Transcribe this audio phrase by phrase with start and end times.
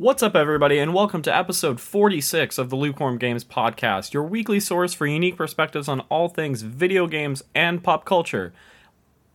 [0.00, 4.58] What's up, everybody, and welcome to episode 46 of the Lukewarm Games Podcast, your weekly
[4.58, 8.54] source for unique perspectives on all things video games and pop culture.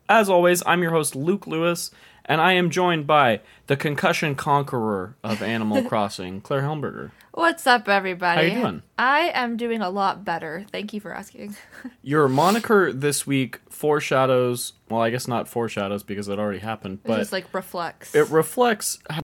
[0.09, 1.91] As always, I'm your host, Luke Lewis,
[2.25, 7.11] and I am joined by the concussion conqueror of Animal Crossing, Claire Helmberger.
[7.35, 8.49] What's up, everybody?
[8.49, 8.81] How you doing?
[8.97, 10.65] I am doing a lot better.
[10.71, 11.55] Thank you for asking.
[12.01, 17.07] Your moniker this week foreshadows, well, I guess not foreshadows because it already happened, It
[17.07, 18.15] but just like reflects.
[18.15, 19.21] it reflects how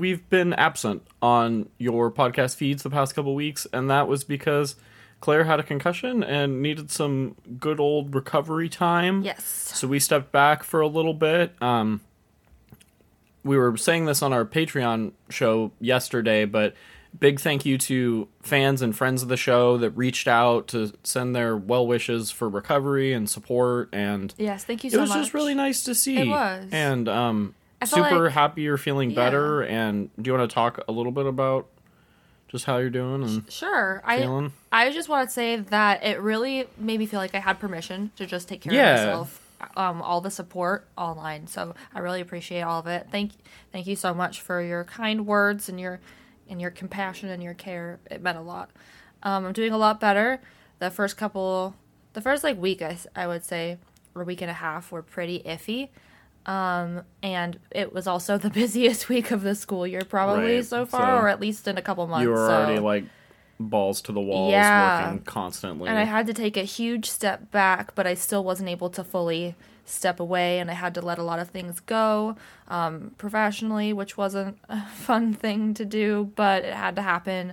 [0.00, 4.76] we've been absent on your podcast feeds the past couple weeks and that was because
[5.20, 9.44] claire had a concussion and needed some good old recovery time yes.
[9.44, 12.00] so we stepped back for a little bit um,
[13.44, 16.74] we were saying this on our patreon show yesterday but
[17.18, 21.34] big thank you to fans and friends of the show that reached out to send
[21.34, 24.64] their well wishes for recovery and support and Yes.
[24.64, 25.18] Thank you it was much.
[25.18, 26.18] just really nice to see.
[26.18, 26.68] It was.
[26.70, 27.54] And um
[27.86, 29.16] super like- happy you're feeling Yeah.
[29.16, 31.66] better and do you want to talk a little bit about
[32.48, 34.02] just how you're doing and Sure.
[34.04, 34.52] I feeling?
[34.72, 38.10] I just want to say that it really made me feel like I had permission
[38.16, 38.92] to just take care Yeah.
[38.94, 39.46] of myself.
[39.76, 43.08] Um, all the support online, so I really appreciate all of it.
[43.12, 43.32] Thank,
[43.72, 46.00] thank you so much for your kind words and your,
[46.48, 48.00] and your compassion and your care.
[48.10, 48.70] It meant a lot.
[49.22, 50.40] Um, I'm doing a lot better.
[50.78, 51.74] The first couple,
[52.14, 53.76] the first like week, I, I would say,
[54.14, 55.90] or week and a half, were pretty iffy.
[56.46, 60.86] Um, and it was also the busiest week of the school year probably Right, so
[60.86, 62.22] far, so or at least in a couple months.
[62.22, 63.04] you were so- already like
[63.58, 65.10] balls to the walls Yeah.
[65.10, 65.88] working constantly.
[65.90, 69.04] and I had to take a huge step back, but I still wasn't able to
[69.04, 72.36] fully step away, and I had to let a lot of things go
[72.68, 77.52] um, professionally, which wasn't a fun thing to do, but it had to happen.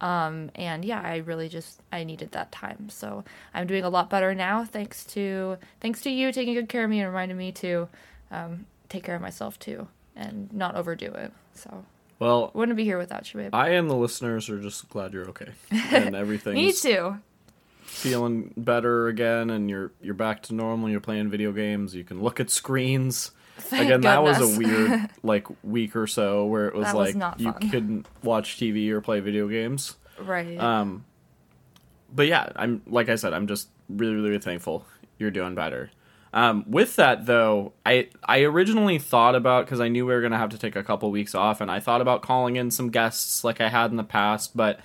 [0.00, 4.10] Um, and yeah, I really just I needed that time, so I'm doing a lot
[4.10, 7.52] better now, thanks to thanks to you taking good care of me and reminding me
[7.52, 7.88] to
[8.30, 11.32] um, take care of myself too and not overdo it.
[11.54, 11.84] So
[12.18, 13.54] well, wouldn't be here without you, babe.
[13.54, 16.54] I and the listeners are just glad you're okay and everything.
[16.54, 17.18] me too.
[17.84, 20.90] feeling better again and you're you're back to normal.
[20.90, 21.94] You're playing video games.
[21.94, 23.30] You can look at screens.
[23.58, 27.14] Thank Again, that was a weird like week or so where it was That like
[27.16, 29.96] not you couldn't watch TV or play video games.
[30.20, 30.58] right.
[30.58, 31.04] Um,
[32.14, 34.84] but yeah, I'm like I said, I'm just really, really thankful
[35.18, 35.90] you're doing better.
[36.32, 40.38] Um, with that though, I I originally thought about because I knew we were gonna
[40.38, 43.44] have to take a couple weeks off, and I thought about calling in some guests
[43.44, 44.80] like I had in the past, but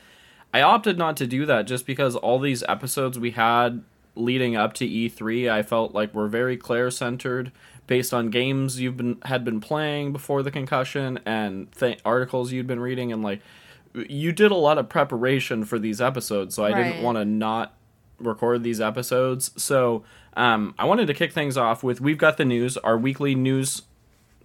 [0.53, 3.83] I opted not to do that just because all these episodes we had
[4.15, 7.51] leading up to E3, I felt like were very Claire centered,
[7.87, 12.67] based on games you've been had been playing before the concussion and th- articles you'd
[12.67, 13.41] been reading, and like
[13.93, 17.73] you did a lot of preparation for these episodes, so I didn't want to not
[18.19, 19.51] record these episodes.
[19.61, 20.03] So
[20.35, 23.83] um, I wanted to kick things off with we've got the news, our weekly news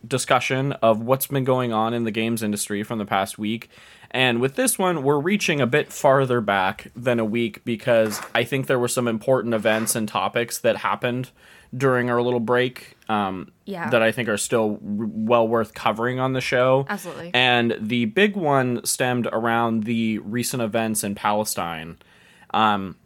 [0.06, 3.69] discussion of what's been going on in the games industry from the past week.
[4.10, 8.44] And with this one, we're reaching a bit farther back than a week because I
[8.44, 11.31] think there were some important events and topics that happened
[11.76, 13.91] during our little break um, Yeah.
[13.91, 16.87] that I think are still r- well worth covering on the show.
[16.88, 17.31] Absolutely.
[17.34, 21.99] And the big one stemmed around the recent events in Palestine.
[22.55, 22.97] Um,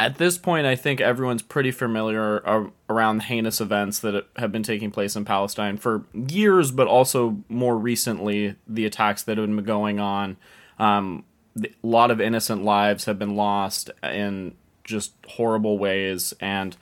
[0.00, 4.50] at this point, I think everyone's pretty familiar ar- around the heinous events that have
[4.50, 9.46] been taking place in Palestine for years, but also more recently, the attacks that have
[9.46, 10.38] been going on.
[10.78, 11.24] Um,
[11.62, 16.32] a lot of innocent lives have been lost in just horrible ways.
[16.40, 16.74] And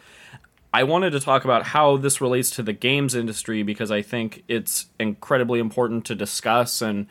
[0.73, 4.45] I wanted to talk about how this relates to the games industry because I think
[4.47, 6.81] it's incredibly important to discuss.
[6.81, 7.09] And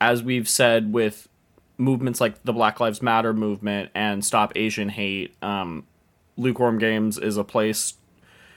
[0.00, 1.27] as we've said with
[1.78, 5.86] movements like the Black Lives Matter movement and Stop Asian Hate, um,
[6.36, 7.94] Lukewarm Games is a place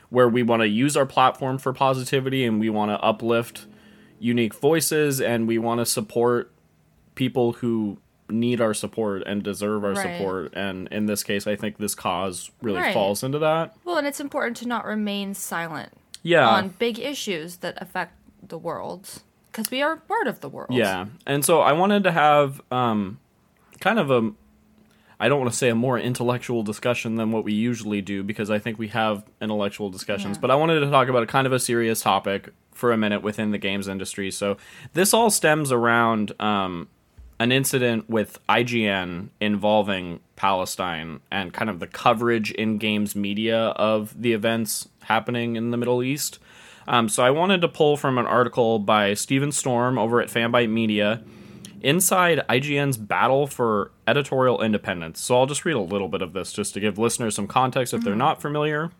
[0.09, 3.66] where we want to use our platform for positivity and we want to uplift
[4.20, 6.52] unique voices and we want to support
[7.16, 7.97] people who
[8.29, 10.18] need our support and deserve our Right.
[10.18, 10.53] support.
[10.56, 12.94] And in this case, I think this cause really Right.
[12.94, 13.76] falls into that.
[13.84, 15.91] Well, and it's important to not remain silent
[16.23, 16.47] Yeah.
[16.47, 18.14] on big issues that affect
[18.47, 19.22] the world
[19.52, 20.74] because we are part of the world.
[20.74, 23.20] Yeah, and so I wanted to have um,
[23.80, 24.32] kind of a,
[25.20, 28.50] I don't want to say a more intellectual discussion than what we usually do because
[28.50, 30.42] I think we have intellectual discussions, Yeah.
[30.42, 33.22] but I wanted to talk about a kind of a serious topic for a minute
[33.22, 34.32] within the games industry.
[34.32, 34.58] So
[34.94, 36.88] this all stems around um,
[37.40, 44.20] an incident with IGN involving Palestine and kind of the coverage in games media of
[44.20, 46.40] the events happening in the Middle East.
[46.91, 50.70] Um, so I wanted to pull from an article by Steven Strom over at Fanbyte
[50.70, 51.23] Media
[51.79, 55.22] inside IGN's battle for editorial independence.
[55.22, 57.93] So I'll just read a little bit of this just to give listeners some context
[57.93, 58.91] if they're not familiar,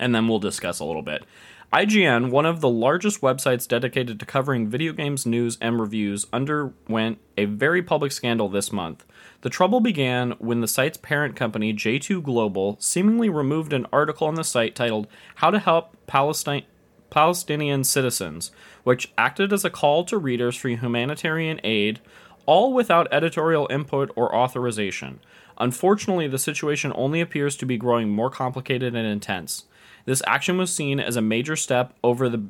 [0.00, 1.24] and then we'll discuss a little bit.
[1.72, 7.18] IGN, one of the largest websites dedicated to covering video games news and reviews, underwent
[7.38, 9.06] a very public scandal this month.
[9.42, 14.34] The trouble began when the site's parent company, J2 Global, seemingly removed an article on
[14.34, 16.64] the site titled How to Help Palestine
[17.12, 18.50] Palestinian Citizens,
[18.84, 22.00] which acted as a call to readers for humanitarian aid,
[22.46, 25.20] all without editorial input or authorization.
[25.58, 29.66] Unfortunately, the situation only appears to be growing more complicated and intense.
[30.06, 32.42] This action was seen as a major step over the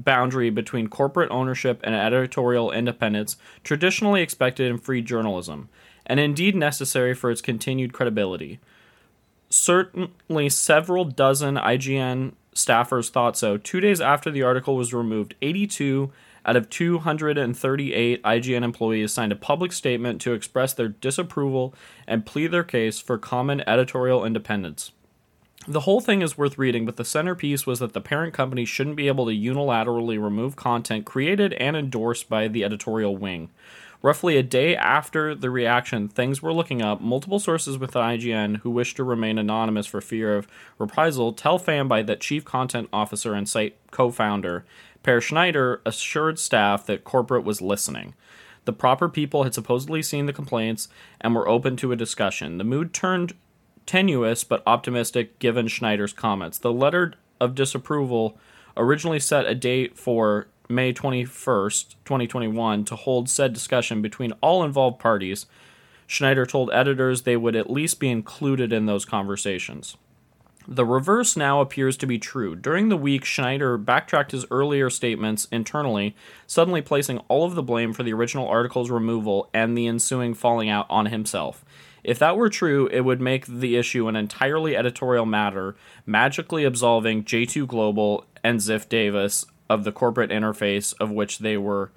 [0.00, 5.68] boundary between corporate ownership and editorial independence traditionally expected in free journalism,
[6.04, 8.58] and indeed necessary for its continued credibility.
[9.48, 13.56] Certainly, several dozen IGN staffers thought so.
[13.56, 16.10] Two days after the article was removed, 82
[16.44, 21.74] out of 238 IGN employees signed a public statement to express their disapproval
[22.06, 24.92] and plead their case for common editorial independence.
[25.68, 28.96] The whole thing is worth reading, but the centerpiece was that the parent company shouldn't
[28.96, 33.48] be able to unilaterally remove content created and endorsed by the editorial wing.
[34.02, 37.00] Roughly a day after the reaction, things were looking up.
[37.00, 42.06] Multiple sources within IGN who wish to remain anonymous for fear of reprisal tell Fanbyte
[42.06, 44.64] that chief content officer and site co founder
[45.04, 48.14] Peer Schneider assured staff that corporate was listening.
[48.64, 50.88] The proper people had supposedly seen the complaints
[51.20, 52.58] and were open to a discussion.
[52.58, 53.34] The mood turned
[53.86, 56.58] tenuous but optimistic given Schneider's comments.
[56.58, 58.38] The letter of disapproval
[58.76, 64.98] originally set a date for May 21st, 2021, to hold said discussion between all involved
[64.98, 65.46] parties.
[66.06, 69.96] Schneider told editors they would at least be included in those conversations.
[70.68, 72.54] The reverse now appears to be true.
[72.54, 76.14] During the week, Schneider backtracked his earlier statements internally,
[76.46, 80.68] suddenly placing all of the blame for the original article's removal and the ensuing falling
[80.68, 81.64] out on himself.
[82.04, 85.76] If that were true, it would make the issue an entirely editorial matter,
[86.06, 91.90] magically absolving J2 Global and Ziff Davis of the corporate interface of which they were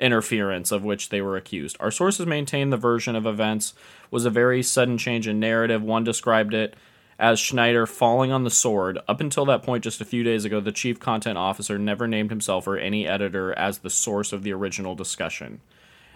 [0.00, 1.76] interference of which they were accused.
[1.80, 3.74] Our sources maintain the version of events
[4.10, 5.82] was a very sudden change in narrative.
[5.82, 6.76] One described it
[7.18, 8.98] as Schneider falling on the sword.
[9.08, 12.30] Up until that point, just a few days ago, the chief content officer never named
[12.30, 15.60] himself or any editor as the source of the original discussion.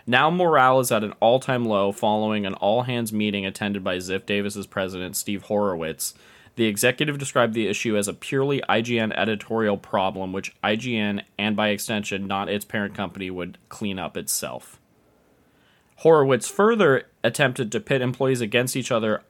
[0.07, 4.67] Now morale is at an all-time low following an all-hands meeting attended by Ziff Davis's
[4.67, 6.15] president Steve Horowitz.
[6.57, 11.69] The executive described the issue as a purely IGN editorial problem, which IGN and by
[11.69, 14.79] extension not its parent company would clean up itself.
[15.97, 19.23] Horowitz further attempted to pit employees against each other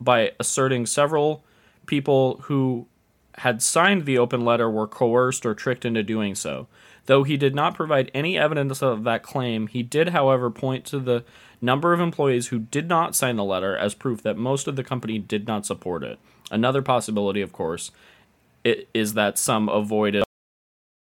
[0.00, 1.44] by asserting several
[1.86, 2.86] people who
[3.38, 6.66] had signed the open letter were coerced or tricked into doing so.
[7.06, 10.98] Though he did not provide any evidence of that claim, he did, however, point to
[10.98, 11.24] the
[11.60, 14.84] number of employees who did not sign the letter as proof that most of the
[14.84, 16.18] company did not support it.
[16.50, 17.90] Another possibility, of course,
[18.64, 20.24] is that some avoided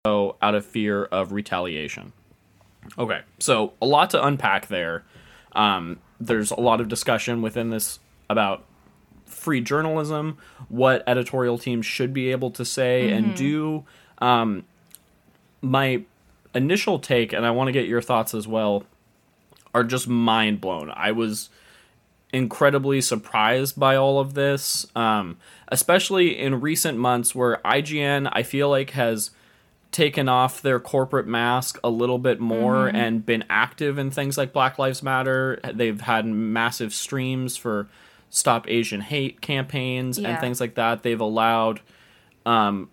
[0.06, 2.14] out of fear of retaliation.
[2.98, 5.04] Okay, so a lot to unpack there.
[5.54, 8.00] Um, there's a lot of discussion within this
[8.30, 8.64] about
[9.26, 10.38] free journalism,
[10.70, 13.26] what editorial teams should be able to say mm-hmm.
[13.26, 13.86] and do.
[14.20, 14.66] Um,
[15.62, 16.04] my
[16.54, 18.84] initial take, and I want to get your thoughts as well,
[19.74, 20.92] are just mind blown.
[20.92, 21.50] I was
[22.34, 25.38] incredibly surprised by all of this, um,
[25.70, 29.32] especially in recent months where IGN, I feel like, has
[29.92, 32.96] taken off their corporate mask a little bit more mm-hmm.
[32.96, 35.60] and been active in things like Black Lives Matter.
[35.74, 37.88] They've had massive streams for
[38.30, 40.30] Stop Asian Hate campaigns yeah.
[40.30, 41.04] and things like that.
[41.04, 41.80] They've allowed
[42.46, 42.90] um,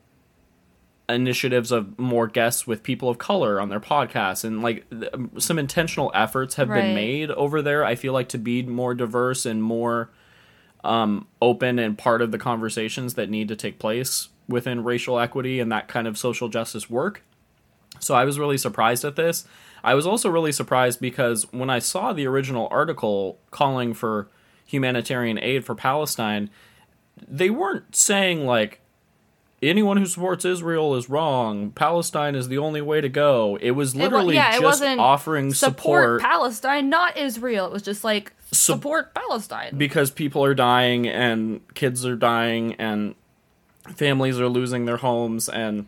[1.08, 4.44] initiatives of more guests with people of color on their podcasts.
[4.44, 6.82] And like th- some intentional efforts have right.
[6.82, 10.11] been made over there i feel like to be more diverse and more
[10.82, 15.58] um, open and part of the conversations that need to take place within racial equity
[15.58, 17.23] and that kind of social justice work.
[18.00, 19.46] So i was really surprised at this.
[19.82, 24.28] I was also really surprised because when i saw the original article calling for
[24.66, 26.49] humanitarian aid for palestine
[27.28, 28.80] they weren't saying like
[29.68, 31.71] anyone who supports Israel is wrong.
[31.71, 33.56] Palestine is the only way to go.
[33.61, 37.66] It was literally it, yeah, just offering support, support, Palestine, not Israel.
[37.66, 42.75] It was just like support su- Palestine because people are dying and kids are dying
[42.75, 43.14] and
[43.94, 45.87] families are losing their homes and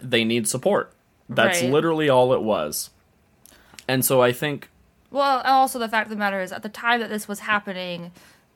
[0.00, 0.92] they need support.
[1.28, 1.70] That's right.
[1.70, 2.90] literally all it was.
[3.88, 4.68] And so I think
[5.12, 8.12] well, also the fact of the matter is at the time that this was happening,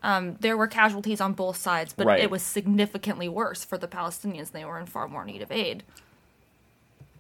[0.07, 2.21] um, there were casualties on both sides, but right.
[2.21, 4.53] it was significantly worse for the Palestinians.
[4.53, 5.83] They were in far more need of aid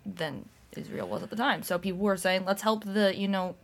[0.06, 1.64] than Israel was at the time.
[1.64, 3.56] So people were saying, "Let's help the you know,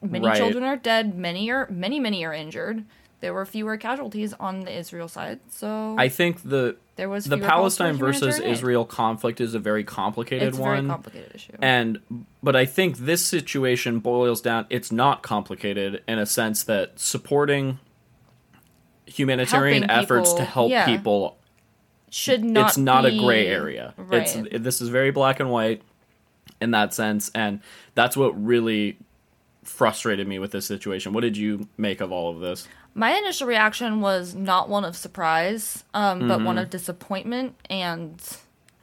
[0.00, 0.36] many right.
[0.36, 2.84] children are dead, many are many many are injured.
[3.20, 5.40] there were fewer casualties on the Israel side.
[5.48, 8.58] So I think the there was the fewer calls for Palestine versus humanitarian aid.
[8.58, 10.48] Israel conflict is a very complicated one.
[10.50, 10.76] It's a one.
[10.76, 11.56] very complicated issue.
[11.60, 11.98] And
[12.44, 17.80] but I think this situation boils down it's not complicated in a sense that supporting
[19.18, 20.84] humanitarian Helping efforts to help yeah.
[20.86, 21.36] people
[22.10, 22.68] Should not.
[22.68, 23.94] it's not be- a gray area.
[24.12, 24.62] It's Right.
[24.62, 25.82] this is very black and white
[26.60, 27.60] in that sense and
[27.94, 28.96] that's what really
[29.64, 31.12] frustrated me with this situation.
[31.12, 32.66] What did you make of all of this?
[32.94, 36.44] My initial reaction was not one of surprise, um, but Mm-hmm.
[36.46, 38.20] one of disappointment, and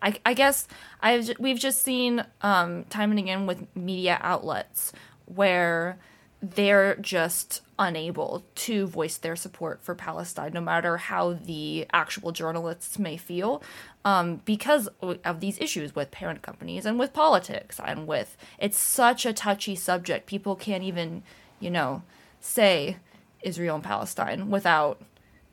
[0.02, 0.68] I, I guess
[1.02, 4.94] I've we've just seen um, time and again with media outlets
[5.26, 5.98] where
[6.42, 13.00] they're just unable to voice their support for Palestine, no matter how the actual journalists
[13.00, 13.64] may feel,
[14.04, 19.26] um, because of these issues with parent companies and with politics and with it's such
[19.26, 20.28] a touchy subject.
[20.28, 21.24] People can't even,
[21.60, 22.04] you know,
[22.40, 22.98] say
[23.42, 25.02] Israel and Palestine without,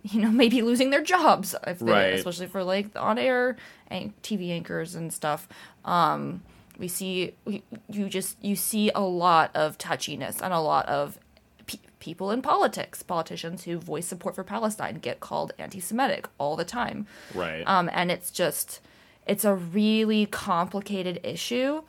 [0.03, 2.15] you know, maybe losing their jobs, if they, Right.
[2.15, 3.57] especially for like the on-air
[3.89, 5.49] and TV anchors and stuff.
[5.85, 6.43] Um,
[6.83, 11.17] we see we, you just you see a lot of touchiness and a lot of
[11.65, 16.65] pe- people in politics, politicians who voice support for Palestine get called anti-Semitic all the
[16.65, 17.07] time.
[17.33, 17.63] Right.
[17.69, 18.81] Um, and it's just,
[19.29, 21.85] it's a really complicated issue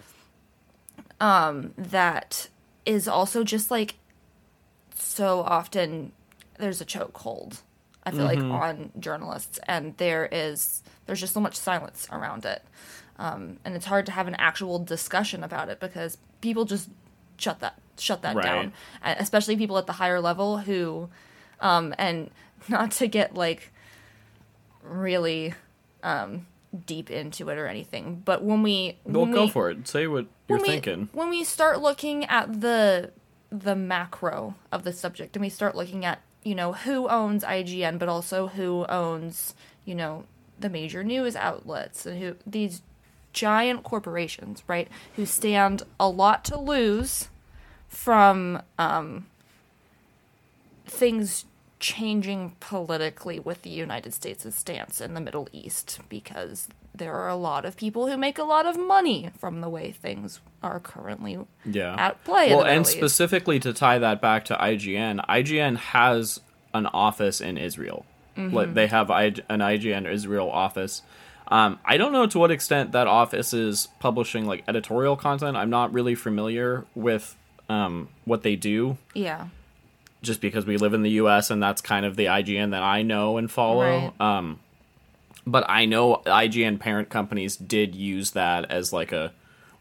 [1.20, 2.50] um, that
[2.86, 3.96] is also just like
[4.94, 6.12] so often
[6.60, 7.62] there's a chokehold.
[8.06, 12.62] I feel like on journalists, and there is there's just so much silence around it,
[13.20, 16.90] um, and it's hard to have an actual discussion about it because people just
[17.38, 18.44] shut that shut that Right.
[18.46, 21.10] down, especially people at the higher level who,
[21.60, 22.32] um, and
[22.70, 23.72] not to get like
[24.82, 25.54] really
[26.04, 26.46] um,
[26.86, 29.88] deep into it or anything, but when we well, when go we, for it.
[29.88, 31.10] Say what you're we- thinking.
[31.14, 33.12] when we start looking at the
[33.52, 38.00] the macro of the subject and we start looking at you know who owns IGN
[38.00, 39.54] but also who owns
[39.86, 40.24] you know
[40.60, 42.82] the major news outlets and who these
[43.34, 47.30] giant corporations right who stand a lot to lose
[47.88, 49.26] from um,
[50.86, 51.46] things
[51.80, 57.36] changing politically with the United States' stance in the Middle East because there are a
[57.36, 61.38] lot of people who make a lot of money from the way things are currently
[61.66, 61.96] Yeah.
[61.98, 62.50] at play.
[62.56, 62.92] well, and East.
[62.96, 66.40] specifically to tie that back to IGN, IGN has
[66.74, 68.06] an office in Israel.
[68.38, 68.56] Mm-hmm.
[68.56, 71.02] Like they have an IGN Israel office.
[71.48, 75.58] Um, I don't know to what extent that office is publishing like editorial content.
[75.58, 77.36] I'm not really familiar with
[77.70, 79.48] um, what they do, yeah,
[80.22, 81.52] just because we live in the U.S.
[81.52, 84.14] and that's kind of the IGN that I know and follow.
[84.20, 84.22] Right.
[84.22, 84.60] Um,
[85.46, 89.34] but I know IGN parent companies did use that as like a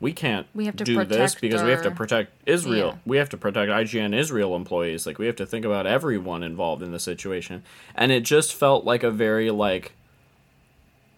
[0.02, 2.88] we can't We have to do this because we have to protect Israel.
[2.88, 2.98] Yeah.
[3.06, 5.06] We have to protect IGN Israel employees.
[5.06, 7.62] Like we have to think about everyone involved in the situation.
[7.94, 9.92] And it just felt like a very like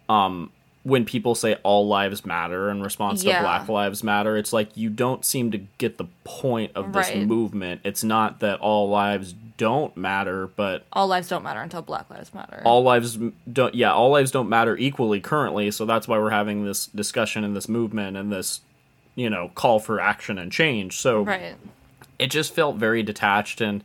[0.09, 0.51] um
[0.83, 3.39] when people say all lives matter in response Yeah.
[3.39, 7.09] to Black Lives Matter, it's like you don't seem to get the point of this
[7.09, 7.27] Right.
[7.27, 7.81] movement.
[7.85, 12.35] It's not that all lives don't matter, but all lives don't matter until Black Lives
[12.35, 12.61] Matter.
[12.67, 13.19] all lives
[13.51, 17.45] don't yeah all lives don't matter equally currently so that's why we're having this discussion
[17.45, 18.61] and this movement and this
[19.15, 21.55] you know call for action and change so right.
[22.19, 23.85] it just felt very detached and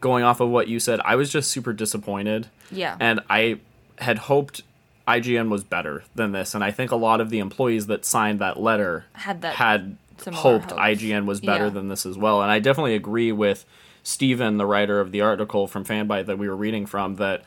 [0.00, 2.96] going off of what you said i was just super disappointed Yeah.
[3.00, 3.58] and i
[3.98, 4.62] had hoped
[5.08, 8.38] ign was better than this and i think a lot of the employees that signed
[8.40, 9.96] that letter Had that had
[10.32, 10.82] hoped hopes.
[10.82, 11.70] ign was better Yeah.
[11.70, 13.64] than this as well and i definitely agree with
[14.04, 17.44] Steven, the writer of the article from Fanbyte that we were reading from, that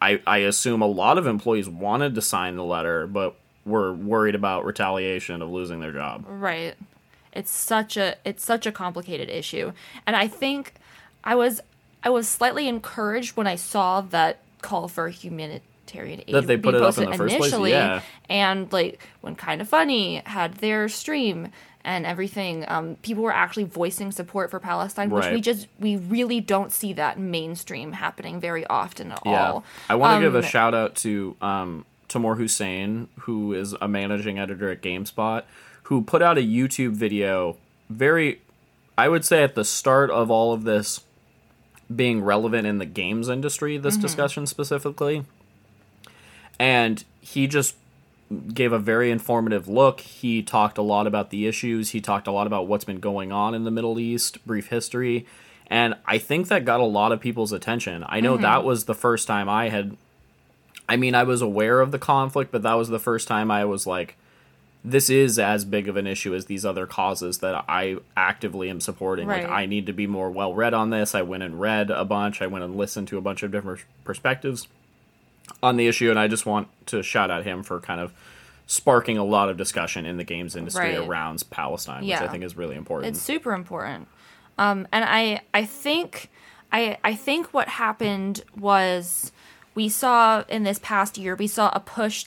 [0.00, 4.34] I, I assume a lot of employees wanted to sign the letter, but were worried
[4.34, 6.24] about retaliation of losing their job.
[6.26, 6.74] Right.
[7.32, 9.72] It's such a it's such a complicated issue.
[10.06, 10.74] And I think
[11.24, 11.60] I was
[12.02, 16.74] I was slightly encouraged when I saw that call for humanitarian aid That they put
[16.74, 18.02] it up in the first place, initially, yeah.
[18.28, 21.50] And like when Kind of Funny had their stream
[21.84, 26.40] and everything, um, people were actually voicing support for Palestine, which we just we really
[26.40, 29.48] don't see that mainstream happening very often at Yeah.
[29.52, 29.64] all.
[29.88, 33.88] I want to give a Um, shout out to um, Tamoor Hussain, who is a
[33.88, 35.42] managing editor at GameSpot,
[35.84, 37.56] who put out a YouTube video
[37.90, 38.40] very,
[38.96, 41.00] I would say, at the start of all of this
[41.94, 44.02] being relevant in the games industry, this mm-hmm.
[44.02, 45.24] discussion specifically.
[46.58, 47.74] And he just
[48.54, 50.00] gave a very informative look.
[50.00, 51.90] He talked a lot about the issues.
[51.90, 55.26] He talked a lot about what's been going on in the Middle East, brief history.
[55.66, 58.04] And I think that got a lot of people's attention.
[58.06, 58.42] I know mm-hmm.
[58.42, 59.96] that was the first time I had
[60.92, 63.64] I mean, I was aware of the conflict, but that was the first time I
[63.64, 64.16] was like
[64.84, 68.80] this is as big of an issue as these other causes that I actively am
[68.80, 69.28] supporting.
[69.28, 69.44] Right.
[69.44, 71.14] Like I need to be more well read on this.
[71.14, 72.42] I went and read a bunch.
[72.42, 74.68] I went and listened to a bunch of different perspectives
[75.62, 78.12] on the issue, and I just want to shout at him for kind of
[78.66, 81.08] sparking a lot of discussion in the games industry Right.
[81.08, 83.14] around Palestine, which I think is really important.
[83.14, 84.08] It's super important.
[84.58, 86.28] Um, and I I think
[86.72, 89.32] I I think what happened was
[89.74, 92.26] we saw in this past year we saw a push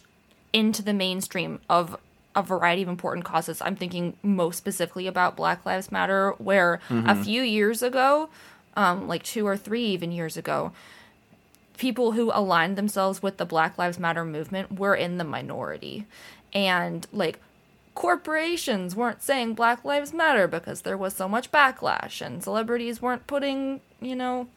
[0.53, 1.97] into the mainstream of
[2.35, 3.61] a variety of important causes.
[3.61, 8.29] I'm thinking most specifically about Black Lives Matter, where a few years ago,
[8.75, 10.73] um, like two or three even years ago,
[11.77, 16.05] people who aligned themselves with the Black Lives Matter movement were in the minority.
[16.53, 17.39] And like
[17.93, 23.27] corporations weren't saying Black Lives Matter because there was so much backlash, and celebrities weren't
[23.27, 24.47] putting, you know,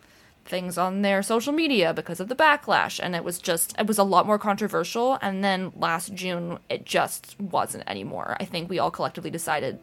[0.49, 2.99] things on their social media because of the backlash.
[3.03, 5.19] And it was just, it was a lot more controversial.
[5.21, 8.37] And then last June, it just wasn't anymore.
[8.41, 9.79] I think we all collectively decided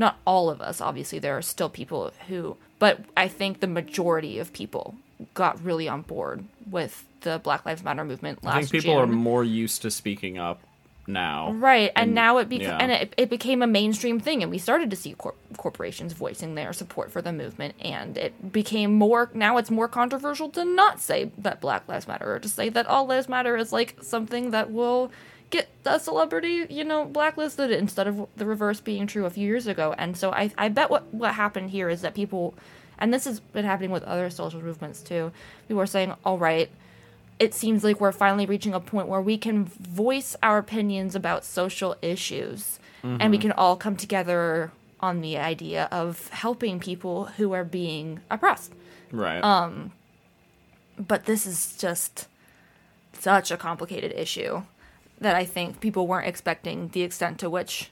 [0.00, 4.38] not all of us obviously there are still people who but i think the majority
[4.38, 4.94] of people
[5.34, 9.02] got really on board with the black lives matter movement last I think people June.
[9.02, 10.60] are more used to speaking up
[11.06, 11.52] now.
[11.52, 12.78] right and, and- now it beca- yeah.
[12.78, 16.54] and it, it became a mainstream thing and we started to see cor- corporations voicing
[16.54, 21.00] their support for the movement and it became more now it's more controversial to not
[21.00, 24.50] say that black lives matter or to say that all lives matter is like something
[24.50, 25.10] that will
[25.50, 29.66] get a celebrity, you know, blacklisted instead of the reverse being true a few years
[29.66, 29.92] ago.
[29.98, 32.54] And so I, I bet what, what happened here is that people,
[33.00, 35.32] and this has been happening with other social movements too,
[35.66, 36.70] people are saying, all right,
[37.40, 41.44] it seems like we're finally reaching a point where we can voice our opinions about
[41.44, 44.70] social issues and we can all come together
[45.00, 48.72] on the idea of helping people who are being oppressed.
[49.10, 49.42] Right.
[49.42, 49.92] Um,
[50.98, 52.28] But this is just
[53.14, 54.62] such a complicated issue
[55.18, 57.90] that I think people weren't expecting the extent to which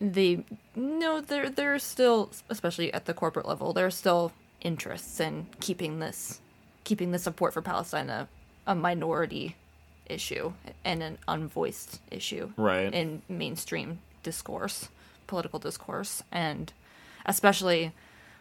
[0.00, 0.44] the
[0.74, 4.32] no there there's still especially at the corporate level there's still
[4.62, 6.40] interests in keeping this
[6.90, 8.20] keeping the support for Palestine a,
[8.66, 9.54] a minority
[10.16, 10.52] issue
[10.84, 12.92] and an unvoiced issue Right.
[13.00, 13.88] in mainstream
[14.24, 14.88] discourse
[15.28, 16.72] political discourse and
[17.24, 17.92] especially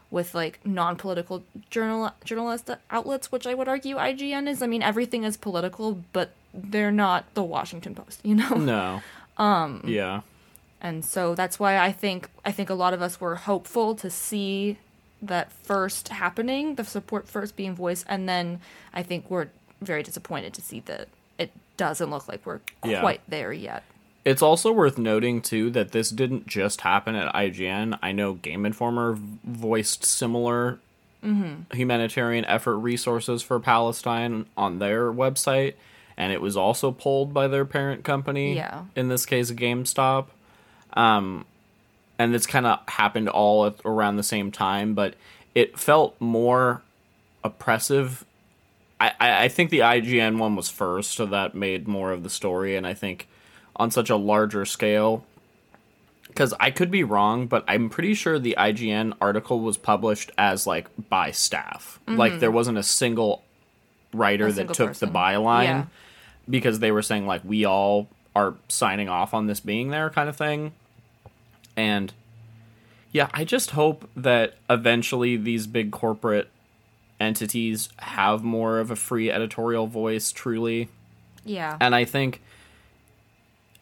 [0.10, 5.24] with like non-political journal journalist outlets which i would argue ign is i mean everything
[5.30, 6.28] is political but
[6.72, 9.02] they're not the washington post you know no.
[9.38, 9.84] Um.
[9.86, 10.22] Yeah.
[10.82, 14.10] and so that's why i think i think a lot of us were hopeful to
[14.10, 14.80] see
[15.22, 18.60] that first happening the support first being voiced and then
[18.94, 19.48] i think we're
[19.82, 23.02] very disappointed to see that it doesn't look like we're Yeah.
[23.02, 23.84] quite there yet
[24.26, 27.98] It's also worth noting too that this didn't just happen at IGN.
[28.04, 30.80] I know Game Informer voiced similar
[31.74, 35.74] humanitarian effort resources for Palestine on their website,
[36.18, 38.56] and it was also pulled by their parent company.
[38.56, 38.84] Yeah.
[38.96, 40.28] In this case, GameStop.
[40.94, 41.46] Um,
[42.20, 45.16] and it's kind of happened all at, around the same time, but
[45.56, 46.84] it felt more
[47.44, 48.26] oppressive.
[49.00, 52.30] I, I I think the IGN one was first, so that made more of the
[52.30, 53.28] story, and I think
[53.78, 55.26] on such a larger scale.
[56.28, 60.68] Because I could be wrong, but I'm pretty sure the IGN article was published as
[60.68, 62.00] like by staff.
[62.08, 62.40] Like mm-hmm.
[62.40, 63.42] there wasn't a single
[64.14, 65.12] writer A that single took person.
[65.12, 65.86] the byline Yeah.
[66.48, 70.30] because they were saying like we all are signing off on this being there kind
[70.30, 70.72] of thing.
[71.80, 72.12] And
[73.14, 76.50] yeah, I just hope that eventually these big corporate
[77.22, 80.90] entities have more of a free editorial voice truly.
[81.46, 82.42] yeah And I think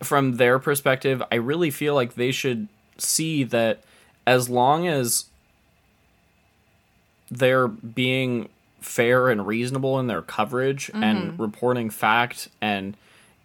[0.04, 2.68] from their perspective, I really feel like they should
[3.00, 3.84] see that
[4.28, 5.26] as long as
[7.32, 8.48] they're being
[8.80, 11.42] fair and reasonable in their coverage and mm-hmm.
[11.42, 12.96] reporting fact and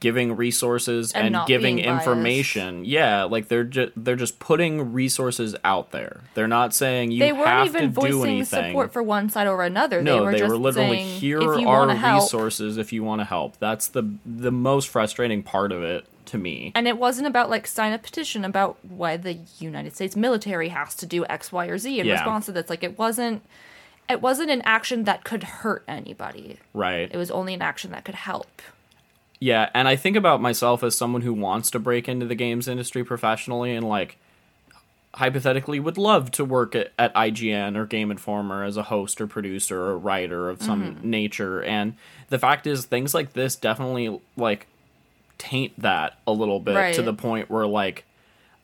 [0.03, 2.07] giving resources And and, giving being biased.
[2.07, 2.85] information.
[2.85, 6.21] Yeah, like they're just they're just putting resources out there.
[6.35, 9.47] They're not saying you they weren't have even to do voicing support for one side
[9.47, 10.03] or another.
[10.03, 12.23] No, they were they just were literally saying, here are help.
[12.23, 13.57] resources if you want to help.
[13.59, 16.73] That's the the most frustrating part of it to me.
[16.75, 20.95] And it wasn't about like sign a petition about why the United States military has
[20.97, 22.15] to do X, Y, or Z in Yeah.
[22.15, 22.69] response to this.
[22.69, 23.43] Like it wasn't
[24.11, 26.59] it wasn't an action that could hurt anybody.
[26.75, 27.09] Right.
[27.11, 28.61] It was only an action that could help.
[29.43, 32.69] Yeah, and I think about myself as someone who wants to break into the games
[32.69, 34.17] industry professionally and like
[35.15, 39.27] hypothetically would love to work at, at IGN or Game Informer as a host or
[39.27, 41.11] producer or writer of some mm-hmm.
[41.11, 41.95] nature and
[42.29, 44.69] the fact is things like this definitely like
[45.39, 46.95] taint that a little bit Right.
[46.95, 48.05] to the point where like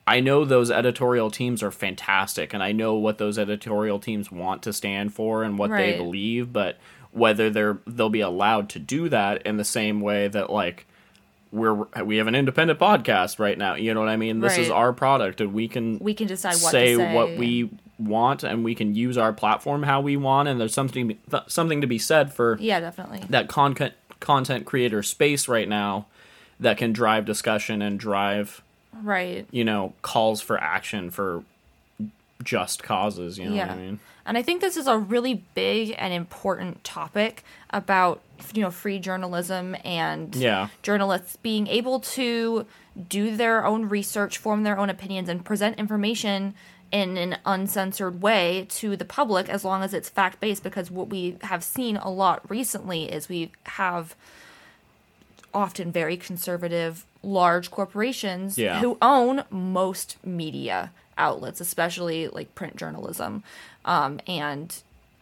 [0.06, 4.62] I know those editorial teams are fantastic and I know what those editorial teams want
[4.62, 6.78] to stand for and what they believe, but
[7.12, 10.86] whether they're they'll be allowed to do that in the same way that like
[11.50, 13.74] we're we have an independent podcast right now.
[13.74, 14.40] You know what I mean?
[14.40, 17.14] This is our product, and we can We can decide what say, to say.
[17.14, 20.48] what we want, and we can use our platform how we want.
[20.48, 23.24] And there's something th- something to be said for Yeah, definitely.
[23.30, 26.06] that content content creator space right now
[26.60, 28.60] that can drive discussion and drive
[29.02, 29.46] Right.
[29.50, 31.44] you know calls for action for
[32.42, 33.38] just causes.
[33.38, 33.68] You know yeah.
[33.68, 34.00] what I mean?
[34.28, 38.20] And I think this is a really big and important topic about
[38.54, 40.68] you know free journalism and Yeah.
[40.82, 42.66] journalists being able to
[43.08, 46.54] do their own research, form their own opinions, and present information
[46.92, 50.62] in an uncensored way to the public as long as it's fact based.
[50.62, 54.14] Because what we have seen a lot recently is we have
[55.54, 58.80] often very conservative large corporations Yeah.
[58.80, 63.42] who own most media outlets, especially like print journalism.
[63.88, 64.74] Um, and,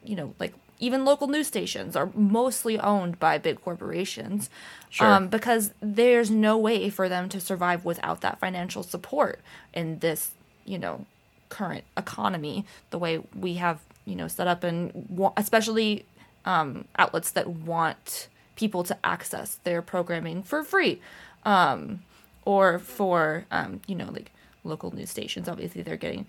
[0.04, 4.50] you know, like even local news stations are mostly owned by big corporations.
[4.90, 5.06] Sure.
[5.06, 9.40] Um, because there's no way for them to survive without that financial support
[9.72, 10.32] in this,
[10.64, 11.06] you know,
[11.48, 16.04] current economy, the way we have, you know, set up and wa- especially
[16.44, 21.00] um, outlets that want people to access their programming for free
[21.44, 22.00] um,
[22.44, 24.32] or for um, you know like
[24.64, 26.26] local news stations obviously they're getting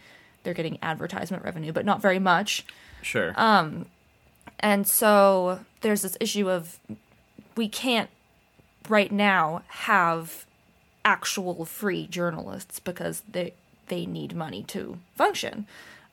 [0.47, 2.65] they're getting advertisement revenue but not very much
[3.01, 3.33] Sure.
[3.35, 3.85] Um,
[4.59, 6.79] and so there's this issue of
[7.55, 8.09] we can't
[8.89, 10.45] right now have
[11.05, 13.53] actual free journalists because they
[13.87, 15.65] they need money to function.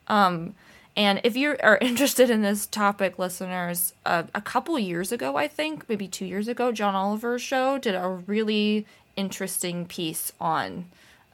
[0.07, 0.55] Um,
[0.95, 5.47] and if you are interested in this topic, listeners, uh, a couple years ago, I
[5.47, 8.85] think maybe two years ago, John Oliver's show did a really
[9.17, 10.85] interesting piece on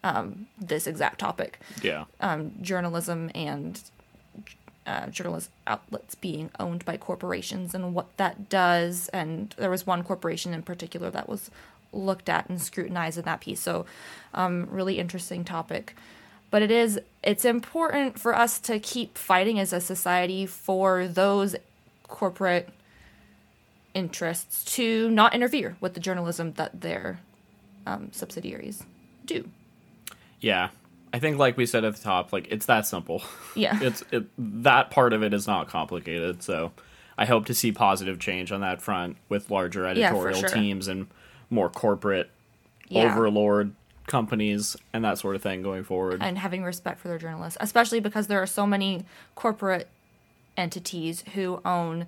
[0.04, 2.06] um, this exact topic yeah.
[2.20, 3.82] um, journalism and
[4.86, 9.10] uh, journalist outlets being owned by corporations and what that does.
[9.10, 11.52] And there was one corporation in particular that was
[11.94, 13.60] looked at and scrutinized in that piece.
[13.60, 13.86] So,
[14.34, 15.96] um, really interesting topic.
[16.50, 21.56] But it is it's important for us to keep fighting as a society for those
[22.08, 22.70] corporate
[23.94, 27.20] interests to not interfere with the journalism that their
[27.86, 28.84] um, subsidiaries
[29.26, 29.50] do.
[30.42, 30.70] Yeah.
[31.14, 33.24] I think like we said at the top, like it's that simple.
[33.56, 33.80] Yeah.
[33.82, 34.26] it's it,
[34.64, 36.42] that part of it is not complicated.
[36.44, 36.72] So
[37.18, 40.50] I hope to see positive change on that front with larger Yeah, editorial sure.
[40.50, 41.08] teams and
[41.50, 42.30] more corporate
[42.88, 43.14] Yeah.
[43.14, 43.74] overlord
[44.08, 46.22] companies and that sort of thing going forward.
[46.22, 49.88] and having respect for their journalists, especially because there are so many corporate
[50.58, 52.08] entities who own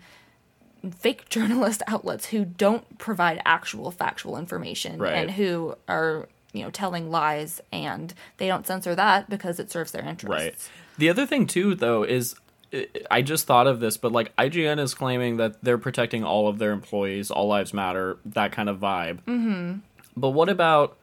[0.97, 5.13] fake journalist outlets who don't provide actual factual information Right.
[5.13, 9.91] and who are you know telling lies and they don't censor that because it serves
[9.91, 10.29] their interests.
[10.43, 10.69] Right.
[10.97, 12.35] The other thing too, though, is
[12.73, 16.47] I- I just thought of this, but like IGN is claiming that they're protecting all
[16.47, 19.21] of their employees, all lives matter, that kind of vibe.
[19.27, 19.79] Mm-hmm.
[20.15, 20.97] But what about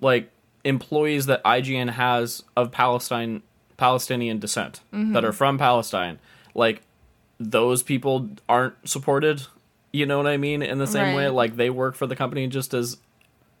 [0.00, 0.30] like
[0.64, 3.42] employees that IGN has of Palestine,
[3.76, 6.18] Palestinian descent that are from Palestine?
[6.54, 6.82] Like
[7.38, 9.42] those people aren't supported.
[9.92, 10.62] You know what I mean?
[10.62, 12.96] In the same way, like they work for the company just as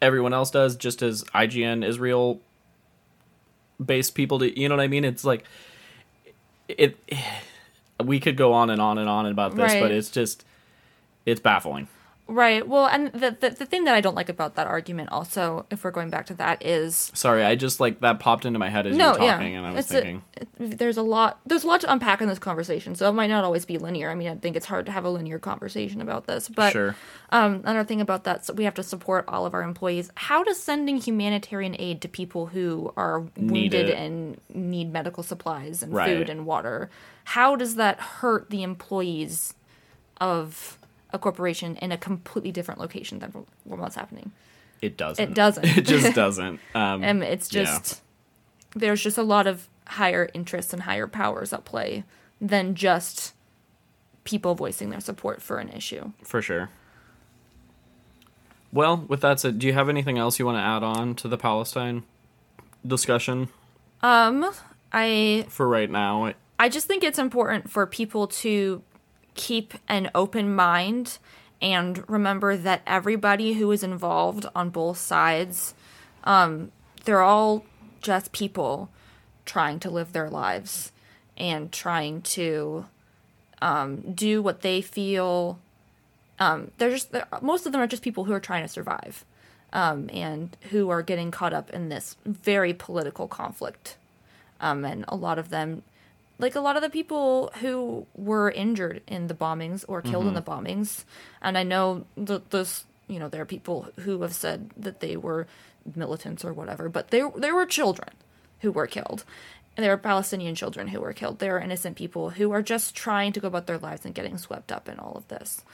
[0.00, 2.40] everyone else does, just as IGN Israel
[3.84, 5.04] based people to you know what I mean?
[5.04, 5.44] It's like
[6.68, 6.96] it
[8.04, 10.44] we could go on and on and on about this, but it's just
[11.26, 11.88] it's baffling.
[12.26, 12.66] Right.
[12.66, 15.84] Well, and the, the the thing that I don't like about that argument also, if
[15.84, 18.86] we're going back to that, is Sorry, I just like that popped into my head
[18.86, 20.22] as no, you were talking yeah, and I was it's thinking.
[20.38, 21.38] A, it- there's a lot.
[21.44, 24.10] There's a lot to unpack in this conversation, so it might not always be linear.
[24.10, 26.48] I mean, I think it's hard to have a linear conversation about this.
[26.48, 26.96] But sure.
[27.28, 30.10] um, another thing about that, so we have to support all of our employees.
[30.14, 33.98] How does sending humanitarian aid to people who are wounded it.
[33.98, 36.06] and need medical supplies and Right.
[36.08, 36.88] food and water,
[37.24, 39.52] how does that hurt the employees
[40.20, 40.78] of
[41.14, 43.32] a corporation in a completely different location than
[43.64, 44.32] what's happening?
[44.82, 45.30] It doesn't.
[45.30, 45.64] It doesn't.
[45.78, 46.60] it just doesn't.
[46.74, 47.64] Um, And it's Yeah.
[47.64, 48.02] just
[48.76, 52.04] there's just a lot of higher interests and higher powers at play
[52.40, 53.32] than just
[54.24, 56.12] people voicing their support for an issue.
[56.22, 56.68] for sure.
[58.72, 61.28] Well, with that said, do you have anything else you want to add on to
[61.28, 62.02] the Palestine
[62.84, 63.48] discussion
[64.02, 64.50] Um,
[64.92, 66.32] I for right now?
[66.58, 68.82] I just think it's important for people to
[69.34, 71.18] keep an open mind
[71.60, 75.74] and remember that everybody who is involved on both sides,
[76.24, 76.70] um,
[77.04, 77.64] they're all
[78.00, 78.90] just people
[79.46, 80.92] trying to live their lives
[81.36, 82.86] and trying to
[83.62, 85.58] um, do what they feel.
[86.38, 89.24] Um, they're just they're, most of them are just people who are trying to survive
[89.72, 93.96] um, and who are getting caught up in this very political conflict.
[94.60, 95.82] Um, and a lot of them
[96.38, 100.34] like a lot of the people who were injured in the bombings or killed in
[100.34, 101.04] the bombings
[101.40, 105.16] and i know that those you know, there are people who have said that they
[105.16, 105.46] were
[105.94, 108.10] militants or whatever, but there there were children
[108.60, 109.24] who were killed.
[109.76, 111.40] There are Palestinian children who were killed.
[111.40, 114.38] There are innocent people who are just trying to go about their lives and getting
[114.38, 115.64] swept up in all of this.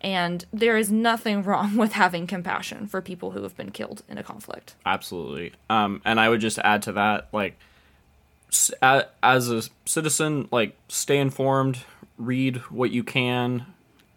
[0.00, 4.16] And there is nothing wrong with having compassion for people who have been killed in
[4.16, 4.76] a conflict.
[4.86, 5.52] Absolutely.
[5.68, 7.58] Um, and I would just add to that, like,
[9.22, 11.78] as a citizen, like, stay informed,
[12.16, 13.66] read what you can,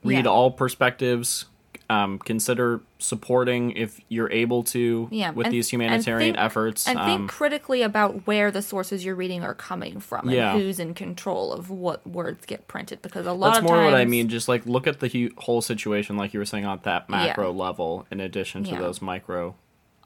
[0.04, 0.32] read Yeah.
[0.32, 1.46] all perspectives,
[1.89, 6.88] um, consider supporting if you're able to Yeah, with and- these and humanitarian think- efforts.
[6.88, 10.54] And um, think critically about where the sources you're reading are coming from and Yeah.
[10.54, 13.02] who's in control of what words get printed.
[13.02, 14.30] Because a lot that's of more times, what I mean.
[14.30, 17.52] Just like look at the hu- whole situation, like you were saying, on that macro
[17.52, 19.56] level, in addition to those micro.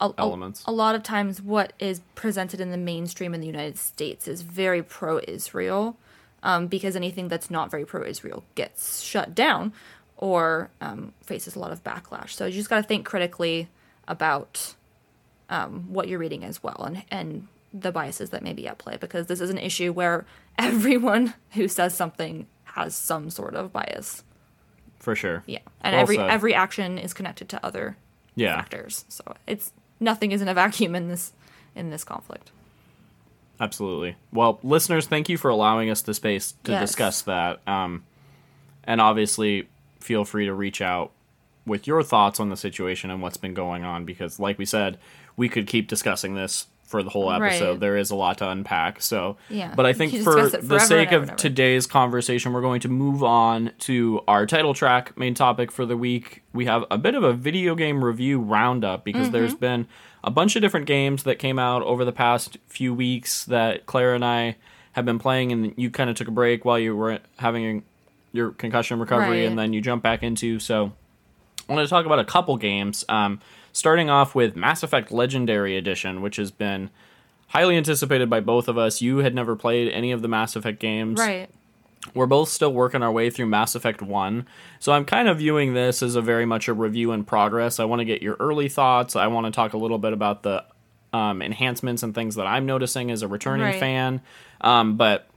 [0.02, 0.64] A, a- elements.
[0.68, 4.42] A, lot of times, what is presented in the mainstream in the United States is
[4.42, 5.98] very pro-Israel,
[6.44, 9.74] um, because anything that's not very pro-Israel gets shut down
[10.18, 12.30] or um, faces a lot of backlash.
[12.30, 13.68] So you just got to think critically
[14.08, 14.76] about
[15.50, 18.96] um, what you're reading as well, and and the biases that may be at play,
[18.98, 20.26] because this is an issue where
[20.58, 24.24] everyone who says something has some sort of bias.
[25.00, 25.44] For sure.
[25.46, 26.30] Yeah, and Well every said.
[26.30, 27.98] every action is connected to other
[28.36, 28.56] Yeah.
[28.56, 29.06] factors.
[29.10, 31.34] So it's nothing is in a vacuum in this
[31.76, 32.52] in this conflict.
[33.60, 34.16] Absolutely.
[34.34, 36.82] Well, listeners, thank you for allowing us the space to Yes.
[36.90, 37.66] discuss that.
[37.68, 38.04] Um,
[38.84, 39.68] and obviously,
[40.00, 41.12] feel free to reach out
[41.66, 44.98] with your thoughts on the situation and what's been going on because, like we said,
[45.38, 47.72] we could keep discussing this for the whole episode.
[47.72, 47.80] Right.
[47.80, 49.02] there is a lot to unpack.
[49.02, 49.74] So, Yeah.
[49.76, 54.22] but I think for the sake of today's conversation, we're going to move on to
[54.28, 56.42] our title track main topic for the week.
[56.54, 59.32] We have a bit of a video game review roundup because Mm-hmm.
[59.34, 59.88] there's been
[60.24, 64.14] a bunch of different games that came out over the past few weeks that Claire
[64.16, 64.56] and I
[64.94, 67.84] have been playing, and you kind of took a break while you were having
[68.32, 69.48] your concussion recovery, Right.
[69.48, 70.60] and then you jump back into.
[70.60, 70.94] So,
[71.68, 73.04] I want to talk about a couple games.
[73.10, 73.40] Um,
[73.76, 76.90] starting off with Mass Effect Legendary Edition, which has been
[77.50, 79.02] highly anticipated by both of us.
[79.02, 81.20] You had never played any of the Mass Effect games.
[81.20, 81.50] Right.
[82.14, 84.48] We're both still working our way through Mass Effect 1.
[84.80, 87.78] So I'm kind of viewing this as a very much a review in progress.
[87.78, 89.18] I want to get your early thoughts.
[89.18, 90.64] I want to talk a little bit about the
[91.12, 93.80] um, enhancements and things that I'm noticing as a returning Right.
[93.80, 94.22] fan.
[94.62, 95.28] Um, but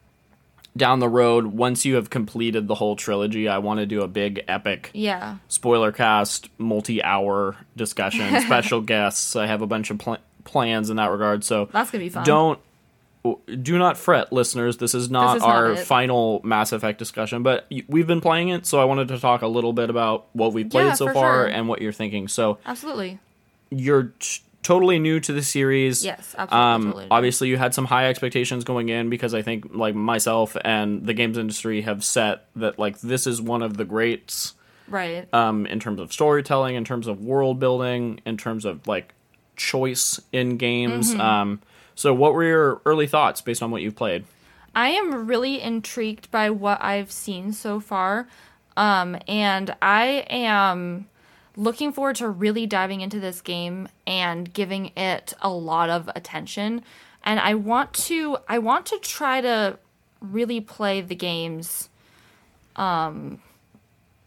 [0.79, 4.09] down the road, once you have completed the whole trilogy, I want to do a
[4.09, 5.37] big epic Yeah.
[5.49, 9.37] spoiler cast, multi hour discussion, special guests.
[9.37, 11.45] I have a bunch of pl- plans in that regard.
[11.45, 12.25] So That's gonna be fun.
[12.25, 12.59] don't
[13.63, 15.79] do not fret listeners this is not This is our it.
[15.81, 19.47] final mass effect discussion but we've been playing it so i wanted to talk a
[19.49, 21.47] little bit about what we've played Yeah, so far sure.
[21.47, 23.19] and what you're thinking so Absolutely.
[23.71, 27.85] you're t- totally new to the series Yes, absolutely, um totally obviously you had some
[27.87, 32.47] high expectations going in because i think like myself and the games industry have set
[32.57, 34.55] that like this is one of the greats
[34.89, 35.33] Right.
[35.35, 39.13] um, in terms of storytelling, in terms of world building, in terms of like
[39.55, 41.11] choice in games.
[41.11, 41.21] Mm-hmm.
[41.21, 41.61] Um,
[41.95, 44.25] so, what were your early thoughts based on what you've played?
[44.75, 48.29] I am really intrigued by what I've seen so far.
[48.79, 51.07] Um, and I am
[51.59, 56.83] looking forward to really diving into this game and giving it a lot of attention.
[57.25, 59.79] And I want to I want to try to
[60.21, 61.91] really play the games
[62.77, 63.43] um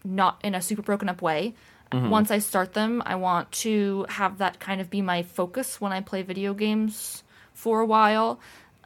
[0.04, 1.56] not in a super broken up way.
[2.10, 5.92] Once I start them, I want to have that kind of be my focus when
[5.92, 8.40] I play video games for a while.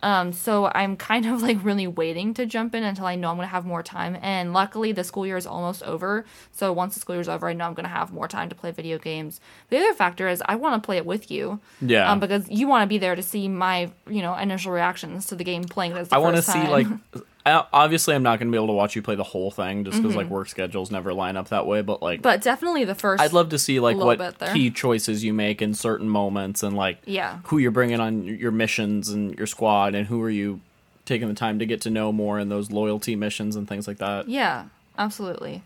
[0.05, 3.37] Um, so I'm kind of like really waiting to jump in until I know I'm
[3.37, 4.17] going to have more time.
[4.21, 6.25] And luckily, the school year is almost over.
[6.51, 8.47] So once the school year is over, I know I'm going to have more time
[8.49, 9.41] to play video games.
[9.69, 11.59] The other factor is I want to play it with you.
[11.81, 12.11] Yeah.
[12.11, 15.35] Um, because you want to be there to see my, you know, initial reactions to
[15.35, 16.87] the game playing the I want to see like.
[17.45, 19.83] I- Obviously, I'm not going to be able to watch you play the whole thing
[19.83, 21.81] just because like work schedules never line up that way.
[21.81, 22.23] But like, Mm-hmm.
[22.23, 23.21] but definitely the first.
[23.21, 26.97] I'd love to see like what key choices you make in certain moments and like
[27.05, 27.39] Yeah.
[27.45, 30.59] who you're bringing on your missions and your squad and who are you
[31.05, 33.97] taking the time to get to know more in those loyalty missions and things like
[33.99, 34.27] that.
[34.27, 34.65] Yeah,
[34.97, 35.61] absolutely.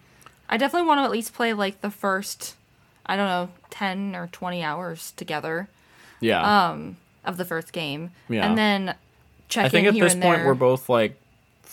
[0.49, 2.55] I definitely want to at least play like the first,
[3.05, 5.69] I don't know, 10 or 20 hours together
[6.19, 6.71] Yeah.
[6.71, 8.11] um, of the first game.
[8.27, 8.45] Yeah.
[8.45, 8.95] And then
[9.47, 10.45] check I think in at this point there.
[10.45, 11.15] we're both like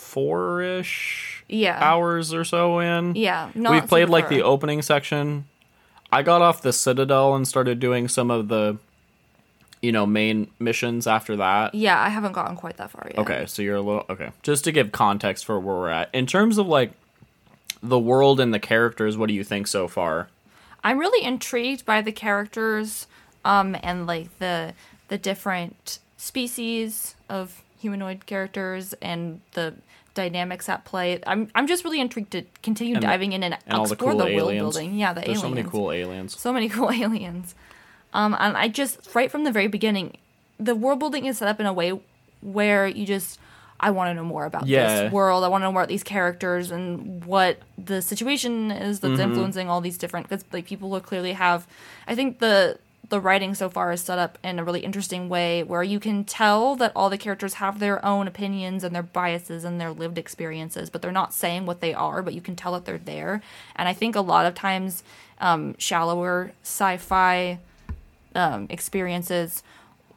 [0.07, 1.77] four ish yeah.
[1.81, 3.15] hours or so in.
[3.15, 3.51] Yeah.
[3.53, 5.45] We've played like the opening section.
[6.11, 8.77] I got off the Citadel and started doing some of the,
[9.81, 11.75] you know, main missions after that.
[11.75, 13.19] Yeah, I haven't gotten quite that far yet.
[13.19, 14.31] Okay, so you're a little okay.
[14.41, 16.91] Just to give context for where we're at in terms of like
[17.83, 19.17] the world and the characters.
[19.17, 20.29] What do you think so far?
[20.83, 23.07] I'm really intrigued by the characters
[23.43, 24.73] um, and like the
[25.09, 29.75] the different species of humanoid characters and the
[30.17, 31.19] dynamics at play.
[31.25, 34.11] I'm I'm just really intrigued to continue And- diving in and, and all the explore
[34.11, 34.95] cool the, world building.
[34.97, 35.41] Yeah, the There's aliens.
[35.41, 36.39] so many cool aliens.
[36.39, 37.55] so many cool aliens.
[38.13, 40.17] Um, and I just right from the very beginning,
[40.59, 41.89] the world building is set up in a way
[42.41, 43.39] where you just
[43.79, 45.03] I want to know more about Yeah.
[45.03, 45.43] this world.
[45.43, 49.21] I want to know more about these characters and what the situation is that's Mm-hmm.
[49.29, 50.27] influencing all these different.
[50.27, 51.67] Because like people will clearly have,
[52.07, 55.63] I think the the writing so far is set up in a really interesting way
[55.63, 59.63] where you can tell that all the characters have their own opinions and their biases
[59.63, 62.73] and their lived experiences, but they're not saying what they are, but you can tell
[62.73, 63.41] that they're there.
[63.75, 65.03] And I think a lot of times,
[65.39, 67.59] um, shallower sci-fi
[68.35, 69.63] um, experiences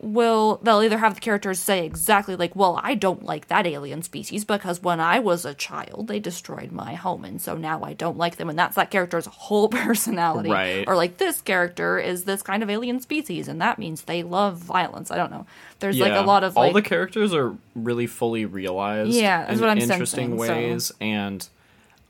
[0.02, 4.00] will they'll either have the characters say exactly like well i don't like that alien
[4.02, 7.92] species because when i was a child they destroyed my home and so now i
[7.92, 10.84] don't like them and that's that character's whole personality Right.
[10.88, 14.56] or like this character is this kind of alien species and that means they love
[14.56, 15.44] violence i don't know
[15.80, 19.12] there's like a lot of all like the characters are really fully realized.
[19.12, 21.48] Yeah, that's in what I'm interesting sensing, so- ways, and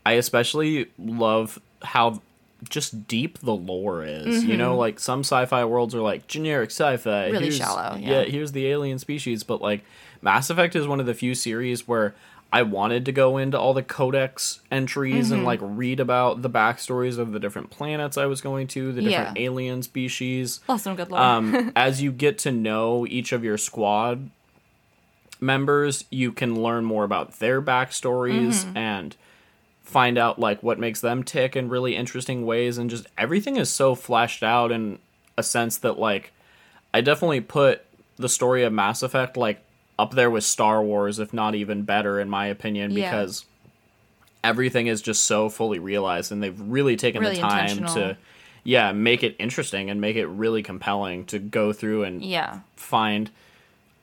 [0.05, 2.21] I especially love how
[2.69, 4.45] just deep the lore is.
[4.45, 7.33] You know, like some sci-fi worlds are like generic sci-fi, Mm-hmm.
[7.33, 8.23] Really Here's- shallow, yeah.
[8.25, 9.83] here's the alien species, but like
[10.23, 12.15] Mass Effect is one of the few series where.
[12.53, 15.35] I wanted to go into all the codex entries Mm-hmm.
[15.35, 19.03] and like read about the backstories of the different planets I was going to, the
[19.03, 19.45] different Yeah.
[19.45, 23.57] alien species lost some good lore um, as you get to know each of your
[23.57, 24.31] squad
[25.41, 28.77] members, you can learn more about their backstories Mm-hmm.
[28.77, 29.17] and
[29.91, 33.69] find out like what makes them tick in really interesting ways and just everything is
[33.69, 34.99] so fleshed out in
[35.37, 36.33] a sense that like
[36.95, 37.83] I definitely put
[38.17, 39.63] the story of Mass Effect like
[39.99, 43.11] up there with Star Wars if not even better in my opinion Yeah.
[43.11, 43.45] because
[44.43, 48.17] everything is just so fully realized and they've really taken Really the time to
[48.65, 52.61] yeah make it interesting and make it really compelling to go through and yeah.
[52.77, 53.31] find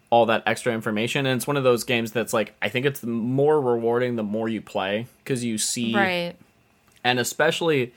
[0.09, 1.25] all that extra information.
[1.25, 4.47] And it's one of those games that's like i think it's more rewarding the more
[4.47, 6.35] you play because you see right.
[7.03, 7.93] And especially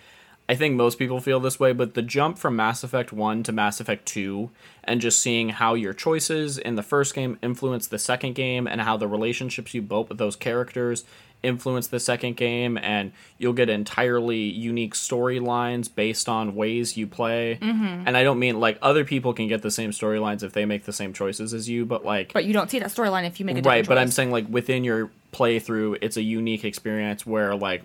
[0.49, 3.53] i think most people feel this way but the jump from mass effect 1 to
[3.53, 4.51] mass effect 2
[4.85, 8.81] and just seeing how your choices in the first game influence the second game and
[8.81, 11.05] how the relationships you built with those characters
[11.43, 17.59] influence the second game and you'll get entirely unique storylines based on ways you play
[17.61, 18.07] Mm-hmm.
[18.07, 20.85] and i don't mean like other people can get the same storylines if they make
[20.85, 23.47] the same choices as you but like but you don't see that storyline if you
[23.47, 27.25] make a right different but i'm saying like within your playthrough it's a unique experience
[27.25, 27.85] where like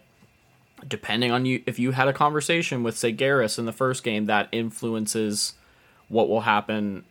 [0.87, 4.25] depending on you if you had a conversation with say Garrus in the first game
[4.25, 5.53] that influences
[6.09, 7.03] what will happen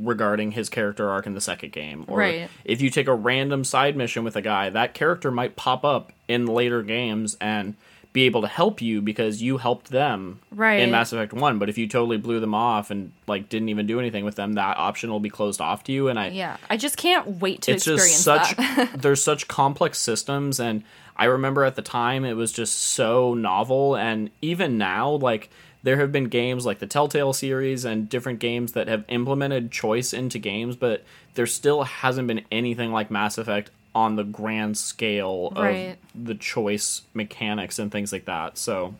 [0.00, 2.48] regarding his character arc in the second game or Right.
[2.64, 6.12] if you take a random side mission with a guy that character might pop up
[6.28, 7.74] in later games and
[8.12, 10.80] be able to help you because you helped them Right.
[10.80, 13.86] in Mass Effect 1 but if you totally blew them off and like didn't even
[13.86, 16.58] do anything with them that option will be closed off to you and I yeah
[16.68, 20.82] i just can't wait to it's experience just such that there's such complex systems and
[21.16, 25.48] i remember at the time it was just so novel and even now like
[25.82, 30.12] there have been games like the telltale series and different games that have implemented choice
[30.12, 31.02] into games but
[31.34, 35.96] there still hasn't been anything like mass effect on the grand scale of Right.
[36.14, 38.94] the choice mechanics and things like that so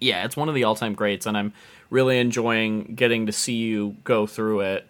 [0.00, 1.52] yeah it's one of the all-time greats and i'm
[1.90, 4.86] really enjoying getting to see you go through it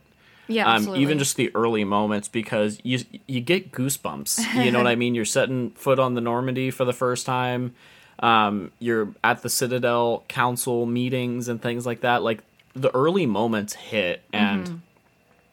[0.46, 4.62] yeah um, even just the early moments because you you get goosebumps.
[4.62, 5.14] You know what I mean?
[5.14, 7.74] You're setting foot on the Normandy for the first time.
[8.20, 12.22] Um, you're at the Citadel Council meetings and things like that.
[12.22, 12.42] Like
[12.74, 14.76] the early moments hit, and Mm-hmm.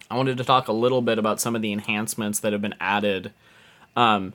[0.09, 2.75] I wanted to talk a little bit about some of the enhancements that have been
[2.81, 3.31] added.
[3.95, 4.33] Um,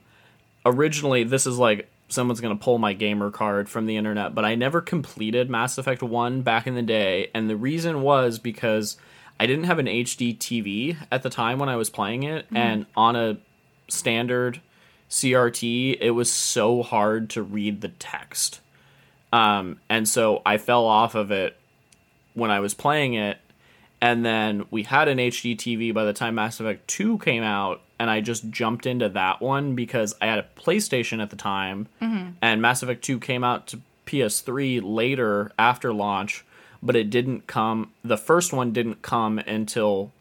[0.65, 4.55] originally, this is like someone's gonna pull my gamer card from the internet, but I
[4.55, 8.97] never completed Mass Effect One back in the day, and the reason was because
[9.39, 12.87] I didn't have an HD TV at the time when I was playing it, and
[12.95, 13.37] on a
[13.87, 14.61] standard
[15.09, 18.59] CRT, it was so hard to read the text.
[19.31, 21.57] Um, and so I fell off of it
[22.33, 23.37] when I was playing it.
[23.99, 27.81] And then we had an HD TV by the time Mass Effect 2 came out,
[27.97, 31.87] and I just jumped into that one because I had a PlayStation at the time,
[32.41, 36.45] and Mass Effect 2 came out to PS3 later after launch,
[36.83, 37.91] but it didn't come.
[38.03, 40.11] The first one didn't come until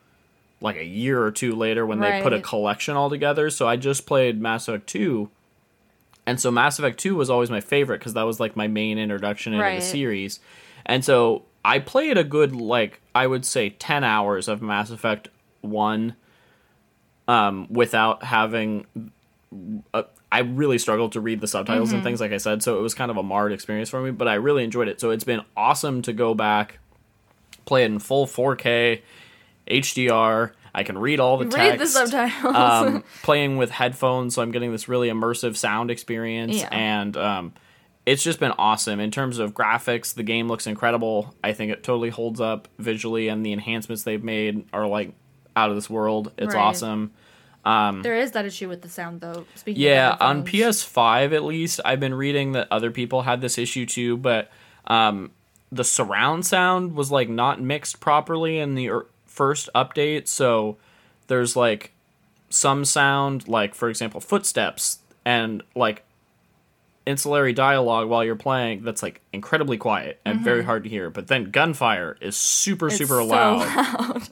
[0.61, 3.50] like a year or two later when they put a collection all together.
[3.50, 5.28] So I just played Mass Effect 2.
[6.26, 8.98] And so Mass Effect 2 was always my favorite because that was like my main
[8.98, 9.74] introduction into Right.
[9.76, 10.40] the series.
[10.86, 15.28] And so I played a good like I would say 10 hours of Mass Effect
[15.61, 16.14] 1
[17.28, 18.86] um without having
[19.94, 22.82] uh, I really struggled to read the subtitles and things like I said, so it
[22.82, 25.00] was kind of a marred experience for me, but I really enjoyed it.
[25.00, 26.78] So it's been awesome to go back
[27.64, 29.02] play it in full 4K
[29.68, 30.52] HDR.
[30.74, 31.56] I can read all the text.
[31.58, 32.54] Read the subtitles.
[32.54, 36.68] um, playing with headphones, so I'm getting this really immersive sound experience, Yeah.
[36.70, 37.54] and um,
[38.04, 40.14] it's just been awesome in terms of graphics.
[40.14, 41.34] The game looks incredible.
[41.42, 45.14] I think it totally holds up visually, and the enhancements they've made are like
[45.56, 46.30] out of this world.
[46.36, 46.60] It's Right.
[46.62, 47.12] awesome.
[47.64, 49.46] there is that issue with the sound, though.
[49.54, 50.44] Speaking Yeah, on.
[50.44, 54.50] PS5 at least, I've been reading that other people had this issue too, but
[54.86, 55.30] um,
[55.72, 58.90] the surround sound was like not mixed properly in the
[59.37, 60.26] first update.
[60.26, 60.78] So
[61.28, 61.93] there's like
[62.49, 66.03] some sound, like for example, footsteps and like
[67.07, 71.11] ancillary dialogue while you're playing that's like incredibly quiet and very hard to hear.
[71.11, 74.28] But then gunfire is super, It's super so loud.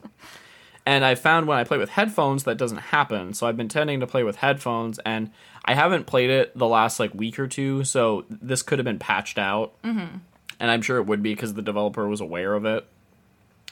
[0.87, 3.33] And I found when I play with headphones that doesn't happen.
[3.33, 5.31] So I've been tending to play with headphones and
[5.65, 8.99] I haven't played it the last like week or two, so this could have been
[8.99, 9.81] patched out.
[9.83, 10.19] Mm-hmm.
[10.61, 12.87] And I'm sure it would be because the developer was aware of it.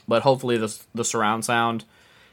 [0.07, 1.85] But hopefully the the surround sound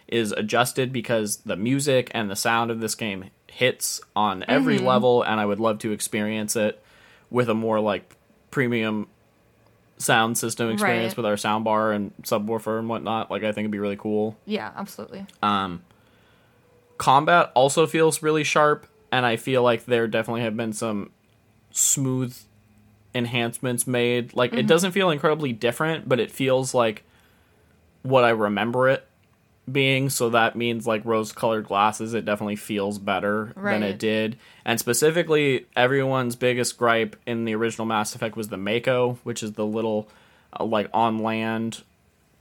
[0.09, 4.87] is adjusted because the music and the sound of this game hits on every Mm-hmm.
[4.87, 6.83] level and I would love to experience it
[7.31, 8.17] with a more like
[8.51, 9.07] premium
[9.99, 11.17] sound system experience Right.
[11.19, 13.31] with our sound bar and subwoofer and whatnot.
[13.31, 14.37] Like I think it'd be really cool.
[14.47, 15.27] Yeah, absolutely.
[15.43, 15.83] Um,
[16.99, 21.11] Combat also feels really sharp, and I feel like there definitely have been some
[21.71, 22.37] smooth
[23.15, 24.35] enhancements made.
[24.35, 27.05] Like it doesn't feel incredibly different, but it feels like
[28.03, 29.07] what I remember it
[29.71, 30.11] being.
[30.11, 32.15] So that means like rose-colored glasses.
[32.15, 34.37] It definitely feels better than it did.
[34.65, 39.53] And specifically, everyone's biggest gripe in the original Mass Effect was the Mako, which is
[39.53, 40.09] the little
[40.59, 41.83] uh, like on land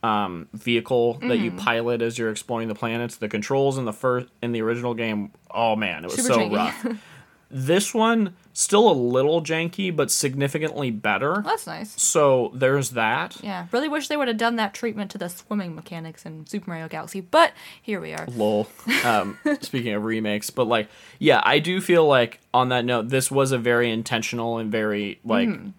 [0.01, 1.57] um, vehicle that you Mm-hmm.
[1.59, 3.17] pilot as you're exploring the planets.
[3.17, 6.39] The controls in the first in the original game, oh man, it was Super so
[6.39, 6.55] janky.
[6.55, 6.85] rough.
[7.51, 11.41] this one still a little janky, but significantly better.
[11.45, 11.99] That's nice.
[12.01, 13.37] So there's that.
[13.41, 16.69] Yeah, really wish they would have done that treatment to the swimming mechanics in Super
[16.69, 18.27] Mario Galaxy, but here we are.
[18.27, 18.67] lol
[19.05, 20.87] um speaking of remakes but like
[21.19, 25.19] yeah i do feel like on that note this was a very intentional and very
[25.23, 25.69] like Mm-hmm.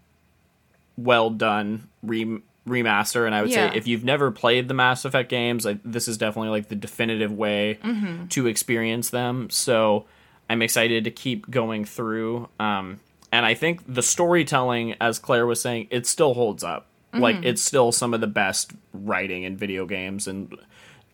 [0.97, 3.71] well done re- remaster and i would Yeah.
[3.71, 6.77] say if you've never played the mass effect games like this is definitely like the
[6.77, 8.27] definitive way Mm-hmm.
[8.29, 10.07] to experience them so
[10.51, 13.01] i'm excited to keep going through um
[13.33, 17.23] and i think the storytelling as claire was saying it still holds up Mm-hmm.
[17.25, 20.55] like it's still some of the best writing in video games and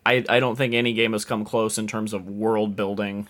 [0.05, 3.29] I, I don't think any game has come close in terms of world building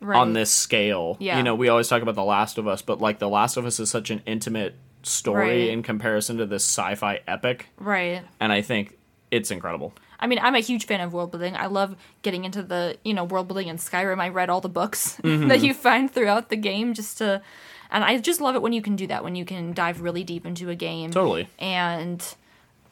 [0.00, 0.16] Right.
[0.18, 1.16] on this scale.
[1.20, 1.36] Yeah.
[1.36, 3.66] You know, we always talk about The Last of Us, but like The Last of
[3.66, 4.74] Us is such an intimate
[5.04, 5.68] story Right.
[5.68, 8.22] in comparison to this sci-fi epic, Right.
[8.40, 8.96] and I think
[9.32, 9.92] it's incredible.
[10.20, 11.56] I mean, I'm a huge fan of world building.
[11.56, 14.20] I love getting into the, you know, world building in Skyrim.
[14.20, 15.48] I read all the books Mm-hmm.
[15.48, 17.42] that you find throughout the game just to
[17.90, 20.22] and I just love it when you can do that, when you can dive really
[20.24, 21.48] deep into a game Totally.
[21.58, 22.22] and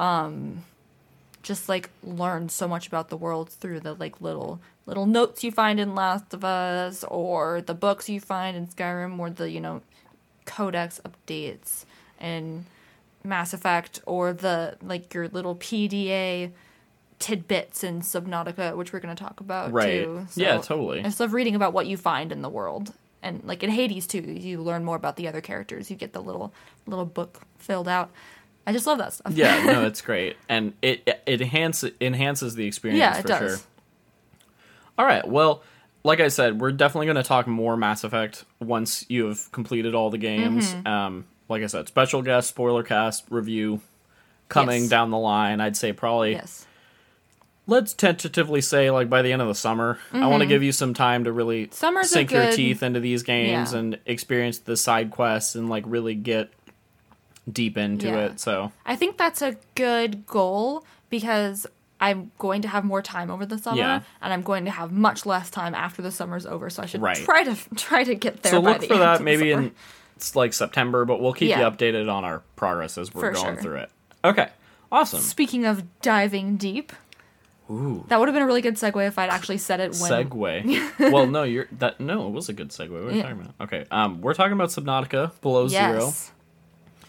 [0.00, 0.64] um
[1.42, 5.50] just like learn so much about the world through the like little little notes you
[5.52, 9.60] find in Last of Us or the books you find in Skyrim or the, you
[9.60, 9.82] know,
[10.46, 11.84] codex updates
[12.18, 12.64] and
[13.24, 16.52] Mass Effect or the like your little PDA
[17.18, 20.04] tidbits in Subnautica, which we're going to talk about Right.
[20.04, 20.26] too.
[20.36, 21.00] Yeah, totally.
[21.00, 24.06] I just love reading about what you find in the world, and like in Hades
[24.06, 25.90] too, you learn more about the other characters.
[25.90, 26.52] You get the little
[26.86, 28.10] little book filled out.
[28.66, 29.32] I just love that stuff.
[29.34, 33.38] Yeah, no, it's great, and it it enhances enhances the experience yeah, it for does.
[33.58, 33.66] sure.
[34.98, 35.62] All right, well,
[36.04, 39.94] like I said, we're definitely going to talk more Mass Effect once you have completed
[39.94, 40.72] all the games.
[40.74, 40.86] Mm-hmm.
[40.86, 43.80] Um, like I said, special guest, spoiler cast review
[44.48, 44.90] coming Yes.
[44.90, 45.60] down the line.
[45.60, 46.66] I'd say probably Yes.
[47.66, 49.98] let's tentatively say like by the end of the summer.
[50.12, 51.72] I want to give you some time to really Mm-hmm.
[51.74, 53.78] Summer's sink your teeth into these games Yeah.
[53.78, 56.50] and experience the side quests and like really get
[57.50, 58.16] deep into Yeah.
[58.26, 58.40] it.
[58.40, 61.66] So I think that's a good goal because
[62.00, 64.00] I'm going to have more time over the summer, Yeah.
[64.22, 66.70] and I'm going to have much less time after the summer's over.
[66.70, 67.16] So I should Right.
[67.16, 68.52] try to try to get there.
[68.52, 69.62] so by look the for end that maybe summer.
[69.64, 69.72] in
[70.34, 71.60] like September, but we'll keep Yeah.
[71.60, 73.62] you updated on our progress as we're For going sure.
[73.62, 73.90] through it.
[74.24, 74.48] Okay.
[74.92, 75.20] Awesome.
[75.20, 76.92] Speaking of diving deep,
[77.70, 78.04] Ooh.
[78.08, 80.10] that would have been a really good segue if I'd actually said it when.
[80.10, 81.12] Segue.
[81.12, 82.00] well, no, you're that.
[82.00, 82.90] No, it was a good segue.
[82.90, 83.22] What are you Yeah.
[83.22, 83.54] talking about?
[83.60, 86.32] Okay, um, we're talking about Subnautica Below Zero, Yes.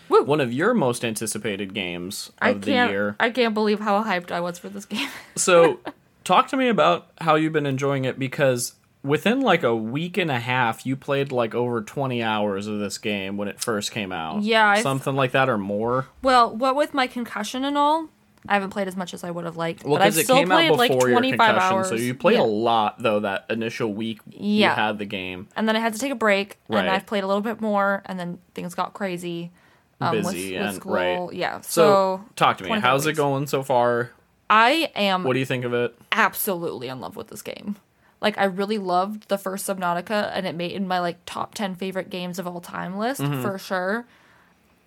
[0.09, 2.91] one of your most anticipated games I of the can't.
[2.91, 3.15] year.
[3.19, 5.09] I can't believe how hyped I was for this game.
[5.35, 5.79] So,
[6.23, 8.73] talk to me about how you've been enjoying it because
[9.03, 12.97] within like a week and a half, you played like over 20 hours of this
[12.97, 14.43] game when it first came out.
[14.43, 16.07] Yeah, I've- Something like that or more.
[16.21, 18.09] well, what with my concussion and all,
[18.49, 19.83] I haven't played as much as I would have liked.
[19.83, 21.89] Well, but I've because it still came out played before like your 25 concussion, hours.
[21.89, 22.43] so you played Yeah.
[22.43, 24.73] a lot though that initial week you Yeah.
[24.75, 25.47] had the game.
[25.55, 26.79] and then I had to take a break, Right.
[26.79, 29.51] and I've played a little bit more, and then things got crazy.
[29.99, 30.93] Um, Busy with, and- with school.
[30.93, 31.33] right.
[31.33, 31.61] Yeah.
[31.61, 32.69] So, So, talk to me.
[32.69, 34.09] 25 How's it going so far?
[34.49, 35.95] I am What do you think of it?
[36.11, 37.75] absolutely in love with this game.
[38.21, 41.75] Like I really loved the first Subnautica and it made in my like top 10
[41.75, 43.41] favorite games of all time list Mm-hmm.
[43.41, 44.05] for sure.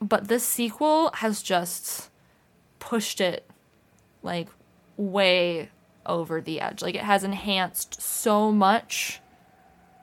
[0.01, 2.11] But this sequel has just
[2.79, 3.49] pushed it
[4.23, 4.49] like
[4.97, 5.71] way
[6.07, 6.81] over the edge.
[6.83, 9.21] Like it has enhanced so much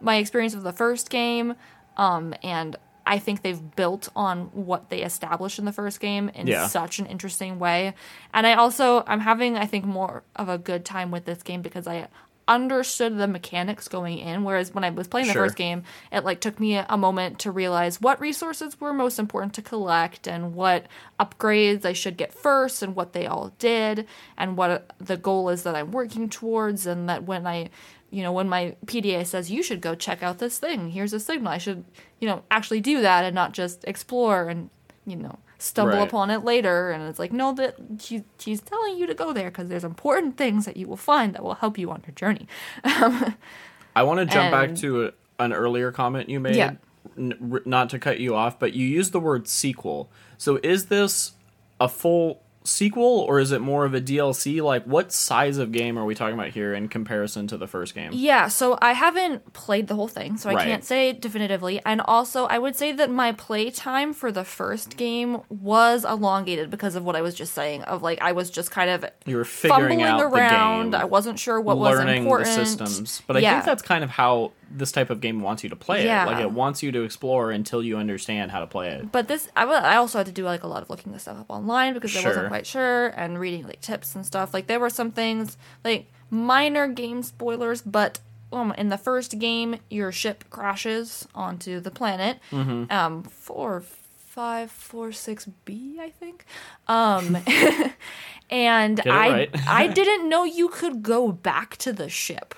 [0.02, 1.56] my experience of the first game
[1.96, 2.76] um and
[3.06, 6.68] I think they've built on what they established in the first game in Yeah.
[6.68, 7.94] such an interesting way.
[8.34, 11.62] And I also I'm having I think more of a good time with this game
[11.62, 12.08] because I
[12.56, 15.46] understood the mechanics going in whereas when I was playing the Sure.
[15.46, 19.54] first game it like took me a moment to realize what resources were most important
[19.56, 20.86] to collect and what
[21.20, 24.06] upgrades I should get first and what they all did
[24.38, 27.70] and what uh, the goal is that I'm working towards and that when I
[28.10, 31.20] you know when my PDA says you should go check out this thing here's a
[31.20, 31.86] signal I should
[32.20, 34.70] you know actually do that and not just explore and
[35.06, 36.08] you know stumble Right.
[36.08, 39.50] upon it later and it's like no that she, she's telling you to go there
[39.52, 42.48] because there's important things that you will find that will help you on your journey
[42.84, 46.56] I want to jump back to a, an earlier comment you made.
[46.56, 46.74] Yeah.
[47.18, 50.10] N- not to cut you off, but you used the word sequel.
[50.38, 51.34] So is this
[51.80, 54.62] a full sequel or is it more of a DLC?
[54.62, 57.96] Like, what size of game are we talking about here in comparison to the first
[57.96, 58.12] game?
[58.14, 60.66] Yeah, so I haven't played the whole thing, so I Right.
[60.68, 61.82] can't say definitively.
[61.86, 66.70] And also, I would say that my play time for the first game was elongated
[66.70, 67.84] because of what I was just saying.
[67.84, 70.92] Of like, I was just kind of You were figuring fumbling out around.
[70.92, 72.48] the game, I wasn't sure what was important.
[72.48, 73.22] the systems.
[73.28, 73.54] But I Yeah.
[73.54, 76.24] think that's kind of how this type of game wants you to play Yeah.
[76.24, 76.28] it.
[76.28, 79.12] Like, it wants you to explore until you understand how to play it.
[79.12, 81.40] But this, I, I also had to do like a lot of looking this stuff
[81.40, 82.30] up online because I Sure.
[82.30, 84.54] wasn't quite sure and reading like tips and stuff.
[84.54, 88.20] Like there were some things like minor game spoilers, but
[88.52, 92.40] um, in the first game, your ship crashes onto the planet.
[92.52, 92.92] Mm-hmm.
[92.92, 96.44] Um, four, five, four, six B, I think.
[96.90, 97.38] Um,
[98.50, 99.50] and I, right.
[99.66, 102.54] I didn't know you could go back to the ship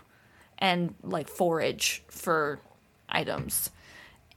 [0.57, 2.61] and like forage for
[3.07, 3.69] items.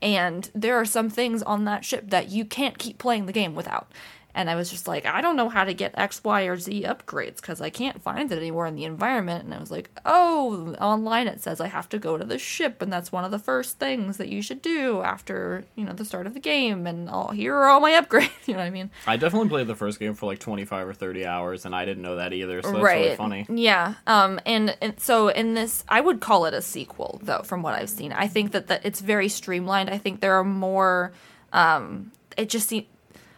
[0.03, 3.55] And there are some things on that ship that you can't keep playing the game
[3.55, 3.91] without.
[4.37, 6.83] And I was just like, I don't know how to get X, Y, or Z
[6.83, 9.45] upgrades because I can't find it anywhere in the environment.
[9.45, 12.83] And I was like, oh, online it says I have to go to the ship,
[12.83, 16.05] and that's one of the first things that you should do after you know the
[16.05, 16.85] start of the game.
[16.85, 18.29] And all here are all my upgrades.
[18.45, 18.91] You know what I mean?
[19.07, 22.03] I definitely played the first game for like 25 or 30 hours, and I didn't
[22.03, 23.47] know that either, so that's really funny.
[23.49, 23.95] Yeah.
[24.05, 24.39] Um.
[24.45, 27.41] And, and so in this, I would call it a sequel, though.
[27.41, 29.89] From what I've seen, I think that the, it's very streamlined.
[29.89, 31.11] I think there are more.
[31.51, 32.11] Um.
[32.37, 32.85] It just seems,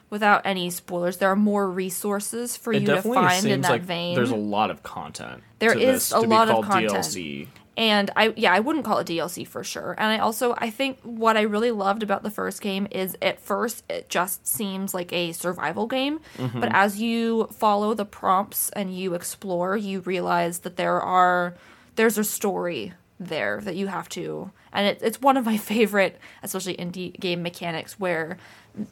[0.09, 3.81] without any spoilers, there are more resources for It you to find in that like
[3.83, 4.15] vein.
[4.15, 5.43] there's a lot of content.
[5.59, 6.93] There is this a lot of content.
[6.93, 7.47] DLC.
[7.77, 9.95] And I yeah, I wouldn't call it DLC for sure.
[9.97, 13.39] And I also I think what I really loved about the first game is at
[13.39, 16.59] first it just seems like a survival game, Mm-hmm.
[16.59, 21.55] but as you follow the prompts and you explore, you realize that there are
[21.95, 26.19] there's a story there that you have to and it, it's one of my favorite
[26.43, 28.37] especially indie game mechanics where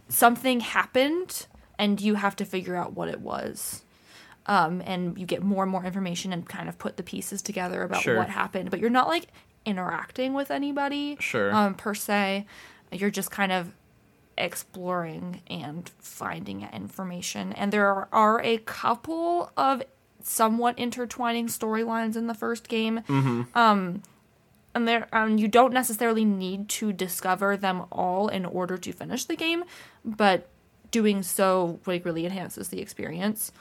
[0.10, 1.48] something happened
[1.80, 3.84] and you have to figure out what it was
[4.48, 7.84] um, and you get more and more information and kind of put the pieces together
[7.84, 8.16] about Sure.
[8.16, 8.72] what happened.
[8.72, 9.28] But you're not like
[9.66, 11.54] interacting with anybody, Sure.
[11.54, 12.46] um, per se.
[12.90, 13.74] You're just kind of
[14.38, 17.52] exploring and finding information.
[17.54, 19.84] And there are, are a couple of
[20.24, 23.02] somewhat intertwining storylines in the first game.
[23.54, 24.02] Um,
[24.78, 29.26] and there, um, you don't necessarily need to discover them all in order to finish
[29.26, 29.64] the game,
[30.06, 30.48] but
[30.92, 33.52] doing so like really enhances the experience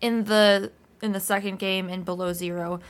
[0.00, 0.70] in the
[1.02, 2.80] in the second game in below zero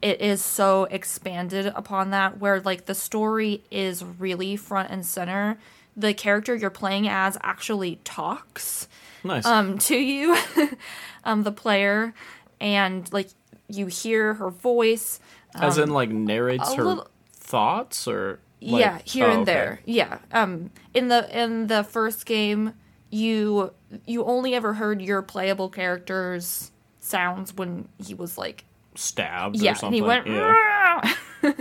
[0.00, 5.58] it is so expanded upon that where like the story is really front and center
[5.96, 8.88] the character you're playing as actually talks
[9.22, 9.44] Nice.
[9.44, 10.36] um to you
[11.24, 12.14] um the player
[12.60, 13.28] and like
[13.68, 15.20] you hear her voice
[15.54, 19.52] As in, like, narrates um, her little- thoughts, or like, yeah here oh, and okay.
[19.52, 22.72] there yeah um in the in the first game
[23.10, 23.72] you
[24.06, 29.56] you only ever heard your playable character's sounds when he was like stabbed.
[29.56, 29.94] yeah or and something.
[29.94, 31.14] he went yeah.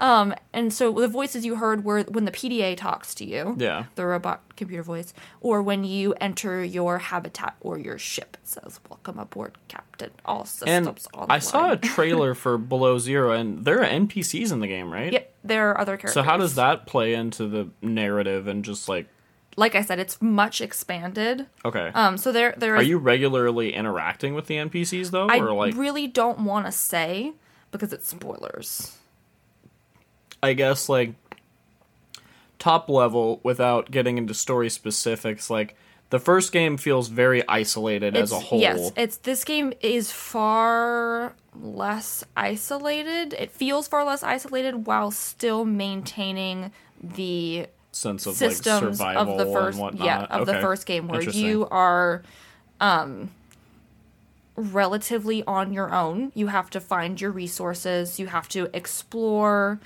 [0.00, 3.84] um and so the voices you heard were when the pda talks to you Yeah.
[3.94, 8.80] the robot computer voice or when you enter your habitat or your ship it says
[8.88, 10.48] welcome aboard captain all And
[10.86, 14.66] systems online I saw a trailer for Below Zero, and there are NPCs in the
[14.66, 15.12] game, right?
[15.12, 18.88] yep there are other characters So how does that play into the narrative and just
[18.88, 19.06] like
[19.56, 21.90] like i said it's much expanded okay?
[21.94, 25.74] um so there there are you regularly interacting with the NPCs though, I or like
[25.76, 27.32] really don't want to say
[27.72, 28.96] because it's spoilers.
[30.42, 31.14] I guess like
[32.58, 35.76] top level without getting into story specifics, like
[36.10, 38.60] the first game feels very isolated as a whole.
[38.60, 43.34] Yes, it's this game is far less isolated.
[43.34, 46.72] It feels far less isolated while still maintaining
[47.02, 50.06] the sense of like systems survival of the first and whatnot.
[50.06, 52.22] yeah of the first game where you are
[52.80, 53.30] um
[54.54, 59.80] relatively on your own you have to find your resources you have to explore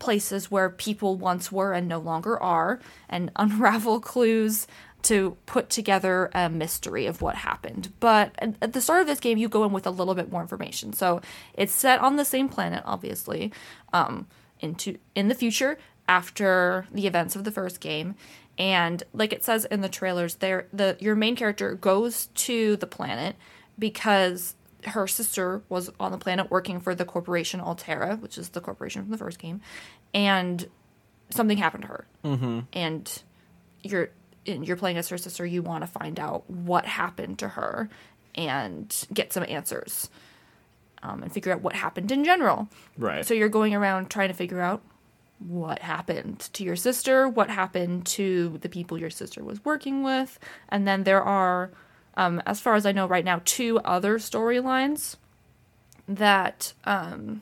[0.00, 4.66] places where people once were and no longer are and unravel clues
[5.02, 7.92] to put together a mystery of what happened.
[8.00, 10.42] But at, the start of this game, you go in with a little bit more
[10.42, 10.92] information.
[10.92, 11.20] So
[11.54, 13.52] it's set on the same planet, obviously,
[13.92, 14.26] um,
[14.60, 18.14] into in the future after the events of the first game.
[18.58, 22.86] And like it says in the trailers, there the your main character goes to the
[22.86, 23.36] planet
[23.78, 28.60] because her sister was on the planet working for the corporation Alterra, which is the
[28.60, 29.60] corporation from the first game,
[30.14, 30.68] and
[31.30, 32.06] something happened to her.
[32.24, 32.60] Mm-hmm.
[32.72, 33.22] And
[33.82, 34.10] you're
[34.46, 35.44] and you're playing as her sister.
[35.44, 37.88] You want to find out what happened to her
[38.34, 40.08] and get some answers,
[41.02, 42.68] um, and figure out what happened in general.
[42.96, 43.24] Right.
[43.26, 44.82] So you're going around trying to figure out
[45.38, 50.38] what happened to your sister, what happened to the people your sister was working with,
[50.68, 51.70] and then there are,
[52.16, 55.16] um, as far as I know right now, two other storylines
[56.08, 57.40] that um,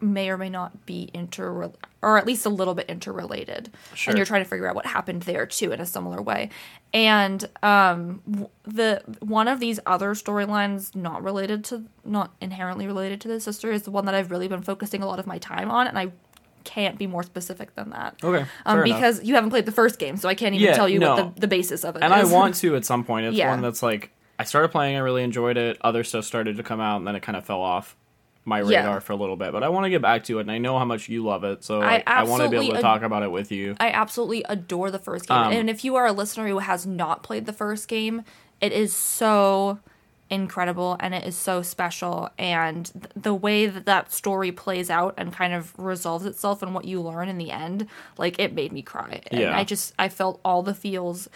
[0.00, 4.12] may or may not be inter or at least a little bit interrelated, Sure.
[4.12, 6.48] and you're trying to figure out what happened there too in a similar way.
[6.94, 13.28] And um, the one of these other storylines, not related to, not inherently related to
[13.28, 15.70] the sister, is the one that I've really been focusing a lot of my time
[15.70, 16.12] on, and I
[16.68, 18.16] can't be more specific than that.
[18.22, 18.96] Okay, Um, fair enough.
[18.98, 21.14] because you haven't played the first game, so I can't even Yeah, tell you no.
[21.14, 23.26] what the, the basis of it and I want to at some point.
[23.26, 23.50] It's Yeah.
[23.50, 25.78] one that's like I started playing, I really enjoyed it.
[25.80, 27.96] Other stuff started to come out, and then it kind of fell off
[28.44, 28.80] my Yeah.
[28.80, 29.50] radar for a little bit.
[29.52, 31.42] But I want to get back to it, and I know how much you love
[31.44, 33.74] it, so I I, want to be able to ad- talk about it with you.
[33.80, 35.36] I absolutely adore the first game.
[35.36, 38.22] Um, and if you are a listener who has not played the first game,
[38.60, 39.80] it is so
[40.30, 42.28] incredible and it is so special.
[42.38, 46.74] And th- the way that that story plays out and kind of resolves itself and
[46.74, 47.86] what you learn in the end,
[48.18, 49.20] like it made me cry.
[49.28, 49.56] And Yeah.
[49.58, 51.28] I just I felt all the feels.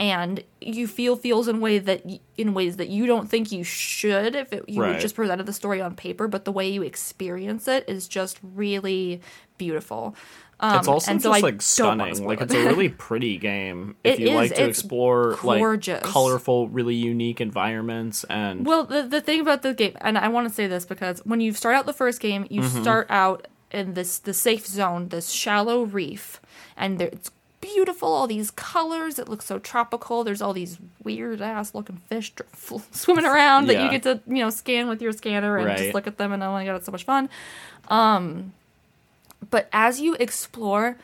[0.00, 3.64] And you feel feels in way that y- in ways that you don't think you
[3.64, 5.00] should if it, you Right.
[5.00, 9.20] just presented the story on paper, but the way you experience it is just really
[9.58, 10.14] beautiful.
[10.60, 12.24] Um, it's also just so like stunning.
[12.26, 16.02] Like it's a really pretty game if It you is, like to explore gorgeous.
[16.02, 20.26] like colorful, really unique environments and Well, the the thing about the game, and I
[20.28, 22.82] want to say this because when you start out the first game, you Mm-hmm.
[22.82, 26.40] start out in this the safe zone, this shallow reef,
[26.76, 27.30] and there, it's
[27.60, 28.08] beautiful.
[28.08, 30.24] All these colors, it looks so tropical.
[30.24, 34.42] There's all these weird ass looking fish dr- swimming around that you get to you
[34.42, 35.78] know scan with your scanner and Right.
[35.78, 36.32] just look at them.
[36.32, 37.28] And oh my god, it's so much fun.
[37.88, 38.52] Um,
[39.50, 40.96] but as you explore,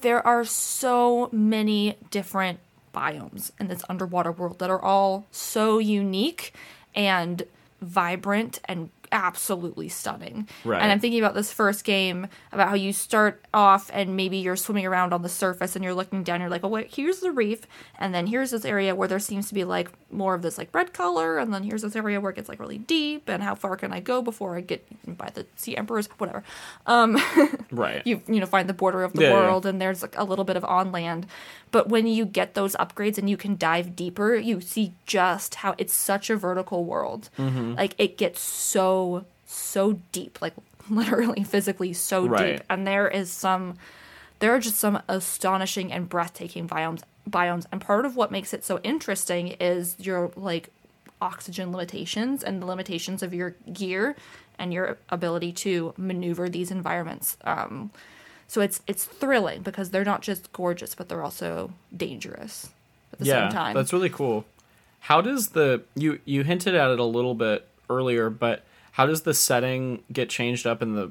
[0.00, 2.58] there are so many different
[2.94, 6.52] biomes in this underwater world that are all so unique
[6.94, 7.44] and
[7.80, 10.48] vibrant and absolutely stunning.
[10.64, 10.82] Right.
[10.82, 14.56] And I'm thinking about this first game about how you start off and maybe you're
[14.56, 16.40] swimming around on the surface and you're looking down.
[16.40, 17.66] You're like, oh wait, here's the reef,
[17.98, 20.74] and then here's this area where there seems to be like more of this like
[20.74, 23.28] red color, and then here's this area where it gets like really deep.
[23.28, 24.84] And how far can I go before I get
[25.18, 26.08] by the sea emperors?
[26.18, 26.42] Whatever.
[26.86, 27.16] Um,
[27.70, 28.02] right.
[28.06, 29.34] you you know find the border of the Yeah, yeah.
[29.34, 31.26] world and there's like a little bit of on land
[31.70, 35.74] but when you get those upgrades and you can dive deeper you see just how
[35.78, 37.74] it's such a vertical world Mm-hmm.
[37.74, 39.01] like it gets so
[39.46, 40.54] so deep like
[40.90, 42.56] literally physically so Right.
[42.58, 43.76] deep and there is some
[44.40, 48.64] there are just some astonishing and breathtaking biomes biomes and part of what makes it
[48.64, 50.70] so interesting is your like
[51.20, 54.16] oxygen limitations and the limitations of your gear
[54.58, 57.90] and your ability to maneuver these environments um,
[58.48, 62.70] so it's it's thrilling because they're not just gorgeous but they're also dangerous
[63.12, 64.44] at the yeah, same time that's really cool.
[65.06, 69.22] How does the you you hinted at it a little bit earlier, but how does
[69.22, 71.10] the setting get changed up in the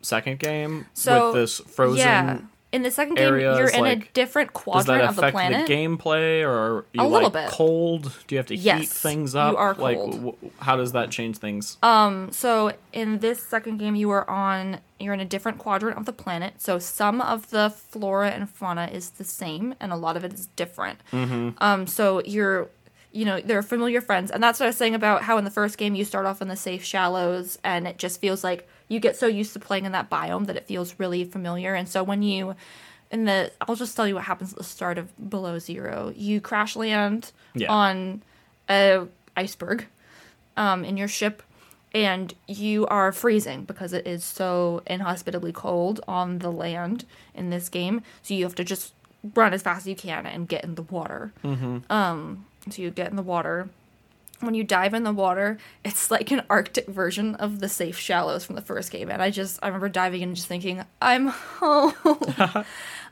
[0.00, 1.98] second game so with this frozen?
[1.98, 2.38] yeah
[2.72, 5.74] in the second game you're in a like, different Does quadrant of the planet the
[5.74, 7.50] gameplay, or are you A little like bit.
[7.50, 8.04] cold?
[8.26, 9.56] Do you have to heat Yes, things you up?
[9.58, 10.12] are like, cold.
[10.12, 11.76] w- how does that change things?
[11.82, 16.06] Um, so in this second game, you are on you're in a different quadrant of
[16.06, 16.62] the planet.
[16.62, 20.32] So some of the flora and fauna is the same, and a lot of it
[20.32, 20.98] is different.
[21.12, 22.70] Um, so you're
[23.12, 25.50] you know they're familiar friends, and that's what I was saying about how in the
[25.50, 29.00] first game you start off in the safe shallows, and it just feels like you
[29.00, 31.74] get so used to playing in that biome that it feels really familiar.
[31.74, 32.54] And so when you
[33.10, 36.12] in the I'll just tell you what happens at the start of Below Zero.
[36.16, 37.70] You crash land Yeah.
[37.70, 38.22] on
[38.70, 39.06] a
[39.36, 39.86] iceberg
[40.56, 41.42] um, in your ship,
[41.94, 47.04] and you are freezing because it is so inhospitably cold on the land
[47.34, 48.02] in this game.
[48.22, 48.94] So you have to just
[49.34, 51.32] run as fast as you can and get in the water.
[51.90, 53.68] Um, so you get in the water.
[54.40, 58.44] When you dive in the water, it's like an Arctic version of the safe shallows
[58.44, 59.08] from the first game.
[59.08, 61.94] And I just, I remember diving in and just thinking, I'm home.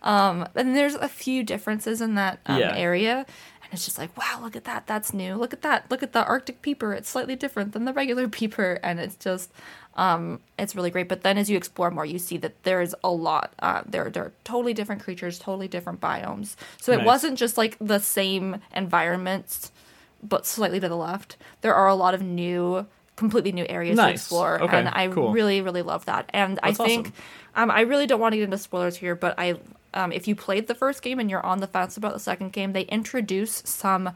[0.02, 2.74] um, and there's a few differences in that um, Yeah.
[2.76, 3.18] area.
[3.62, 4.88] And it's just like, wow, look at that.
[4.88, 5.36] That's new.
[5.36, 5.88] Look at that.
[5.88, 6.92] Look at the Arctic peeper.
[6.92, 8.80] It's slightly different than the regular peeper.
[8.82, 9.52] And it's just,
[9.96, 11.08] um, it's really great.
[11.08, 13.52] But then as you explore more, you see that there's a lot.
[13.58, 16.54] Uh, there, there are totally different creatures, totally different biomes.
[16.80, 19.72] So it wasn't just like the same environments,
[20.22, 21.36] but slightly to the left.
[21.60, 22.86] There are a lot of new,
[23.16, 24.62] completely new areas to explore.
[24.62, 25.32] Okay, and I cool.
[25.32, 26.30] really, really love that.
[26.32, 27.14] And That's I think, awesome.
[27.56, 29.56] um, I really don't want to get into spoilers here, but I,
[29.92, 32.52] um, if you played the first game and you're on the fence about the second
[32.52, 34.10] game, they introduce some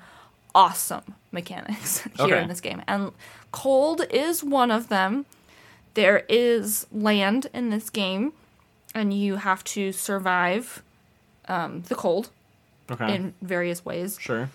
[0.54, 2.42] awesome mechanics here Okay.
[2.42, 2.80] in this game.
[2.86, 3.10] And
[3.50, 5.26] cold is one of them.
[5.94, 8.32] There is land in this game,
[8.94, 10.82] and you have to survive
[11.48, 12.30] um, the cold
[12.90, 13.14] Okay.
[13.14, 14.18] in various ways.
[14.20, 14.50] sure.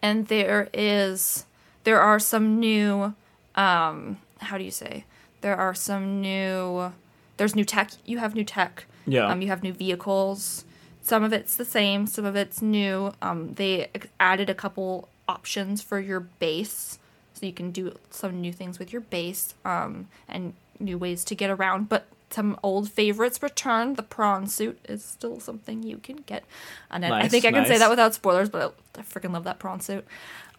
[0.00, 1.44] And there is,
[1.84, 3.14] there are some new,
[3.56, 5.04] um, how do you say?
[5.40, 6.92] There are some new,
[7.36, 7.90] there's new tech.
[8.04, 8.84] You have new tech.
[9.06, 9.26] Yeah.
[9.26, 10.64] Um, you have new vehicles.
[11.02, 13.12] Some of it's the same, some of it's new.
[13.22, 13.88] Um, they
[14.20, 16.98] added a couple options for your base,
[17.38, 21.34] so you can do some new things with your base, um, and new ways to
[21.34, 21.88] get around.
[21.88, 23.94] But some old favorites return.
[23.94, 26.44] The prawn suit is still something you can get,
[26.90, 28.48] and I- I think I can say that without spoilers.
[28.48, 30.06] But I, I freaking love that prawn suit.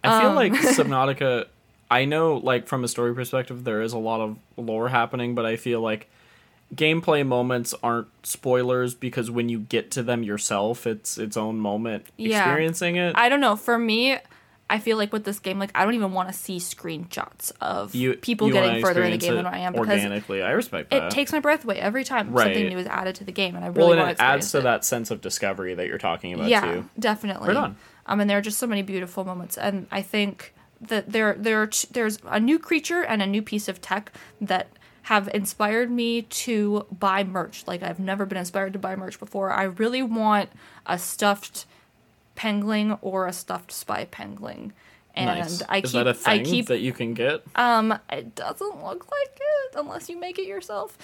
[0.03, 1.45] I feel Um, like Subnautica.
[1.91, 5.45] I know, like from a story perspective, there is a lot of lore happening, but
[5.45, 6.07] I feel like
[6.75, 12.05] gameplay moments aren't spoilers because when you get to them yourself, it's its own moment
[12.17, 12.37] Yeah.
[12.37, 13.15] experiencing it.
[13.17, 13.55] I don't know.
[13.55, 14.17] For me,
[14.69, 17.95] I feel like with this game, like I don't even want to see screenshots of
[17.95, 20.41] you people you getting further in the game than I am because organically.
[20.43, 21.03] I respect that.
[21.05, 22.45] it takes my breath away every time Right.
[22.45, 24.27] something new is added to the game, and I really well, want and to it
[24.27, 24.61] adds to it.
[24.63, 26.89] that sense of discovery that you're talking about yeah, too.
[26.99, 27.47] definitely.
[27.47, 27.77] Right on.
[28.05, 31.65] Um, and there are just so many beautiful moments, and I think that there there
[31.67, 34.67] t- there's a new creature and a new piece of tech that
[35.03, 37.63] have inspired me to buy merch.
[37.65, 39.51] Like I've never been inspired to buy merch before.
[39.51, 40.49] I really want
[40.85, 41.65] a stuffed
[42.39, 44.71] pengling or a stuffed spy pengling.
[45.13, 45.61] And nice.
[45.67, 47.43] I is keep that a thing I keep that you can get?
[47.55, 50.97] um, it doesn't look like it unless you make it yourself.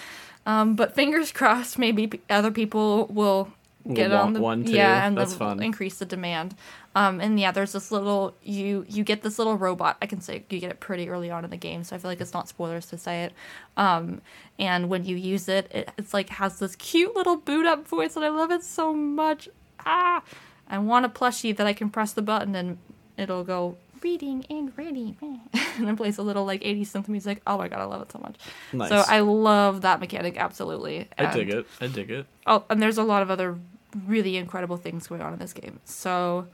[0.46, 3.50] Um, but fingers crossed, maybe p- other people will
[3.92, 4.72] get want on the one, too.
[4.72, 5.62] yeah, and That's fun.
[5.62, 6.54] increase the demand.
[6.94, 9.98] Um, and yeah, there's this little you you get this little robot.
[10.00, 12.10] I can say you get it pretty early on in the game, so I feel
[12.10, 13.32] like it's not spoilers to say it.
[13.76, 14.22] Um,
[14.58, 18.16] and when you use it, it it's like has this cute little boot up voice,
[18.16, 19.48] and I love it so much.
[19.84, 20.22] Ah,
[20.68, 22.78] I want a plushie that I can press the button and
[23.16, 27.40] it'll go reading and ready, and it plays a little like 80s synth music.
[27.46, 28.36] Oh my god, I love it so much.
[28.72, 28.88] Nice.
[28.88, 31.08] So I love that mechanic absolutely.
[31.18, 31.66] I dig it.
[31.80, 32.26] I dig it.
[32.46, 33.58] Oh, and there's a lot of other
[34.06, 35.80] really incredible things going on in this game.
[35.84, 36.46] So,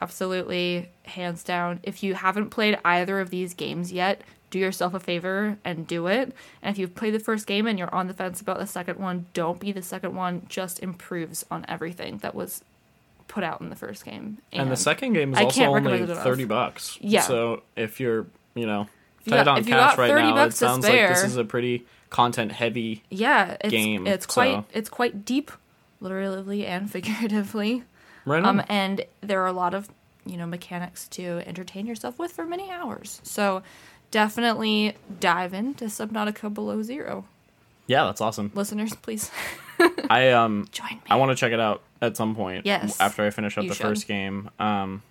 [0.00, 5.00] absolutely, hands down, if you haven't played either of these games yet, do yourself a
[5.00, 6.34] favor and do it.
[6.62, 8.98] And if you've played the first game and you're on the fence about the second
[8.98, 10.46] one, don't be the second one.
[10.48, 12.62] Just improves on everything that was
[13.32, 14.36] put out in the first game.
[14.52, 16.22] And, the second game is I also only recommend it enough.
[16.22, 16.98] thirty bucks.
[17.00, 17.22] Yeah.
[17.22, 18.88] So if you're, you know,
[19.26, 22.52] tight got- on cash right 30 now, it sounds like this is a pretty content
[22.52, 23.02] heavy.
[23.08, 25.50] yeah, it's game, it's quite so- it's quite deep,
[26.00, 27.84] literally and figuratively.
[28.26, 28.60] Right on.
[28.60, 29.88] Um, and there are a lot of
[30.26, 33.20] you know mechanics to entertain yourself with for many hours.
[33.24, 33.62] So
[34.10, 37.24] definitely dive into Subnautica Below Zero,
[37.86, 38.50] yeah, that's awesome.
[38.54, 38.94] listeners.
[38.96, 39.30] Please
[40.10, 41.00] I um join me.
[41.10, 42.66] I want to check it out at some point.
[42.66, 43.82] Yes, After I finish up you the should.
[43.82, 44.50] first game.
[44.58, 45.02] Um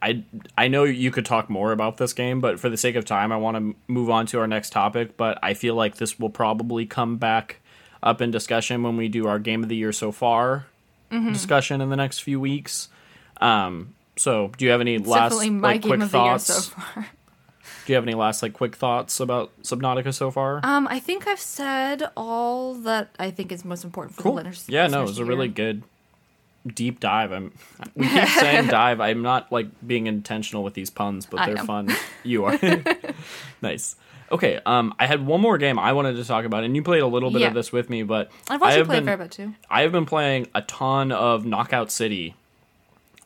[0.00, 0.24] I
[0.58, 3.30] I know you could talk more about this game, but for the sake of time,
[3.32, 6.30] I want to move on to our next topic, but I feel like this will
[6.30, 7.60] probably come back
[8.02, 10.66] up in discussion when we do our game of the year so far
[11.12, 11.32] Mm-hmm.
[11.34, 12.88] discussion in the next few weeks.
[13.40, 16.26] Um so, do you have any It's last my like game quick of the year
[16.38, 16.44] thoughts?
[16.64, 17.06] so far.
[17.86, 20.60] Do you have any last like quick thoughts about Subnautica so far?
[20.62, 24.32] Um, I think I've said all that I think is most important for Cool.
[24.36, 24.64] the listeners.
[24.68, 25.82] Yeah, no, it was a really good
[26.64, 27.32] deep dive.
[27.32, 27.52] I'm
[27.96, 29.00] we keep saying dive.
[29.00, 31.88] I'm not like being intentional with these puns, but they're fun.
[32.24, 32.56] You are.
[33.62, 33.96] nice.
[34.30, 37.02] Okay, um I had one more game I wanted to talk about and you played
[37.02, 37.48] a little bit Yeah.
[37.48, 39.30] of this with me, but I've I watched you have play been, a fair bit
[39.32, 39.54] too.
[39.68, 42.36] I have been playing a ton of Knockout City,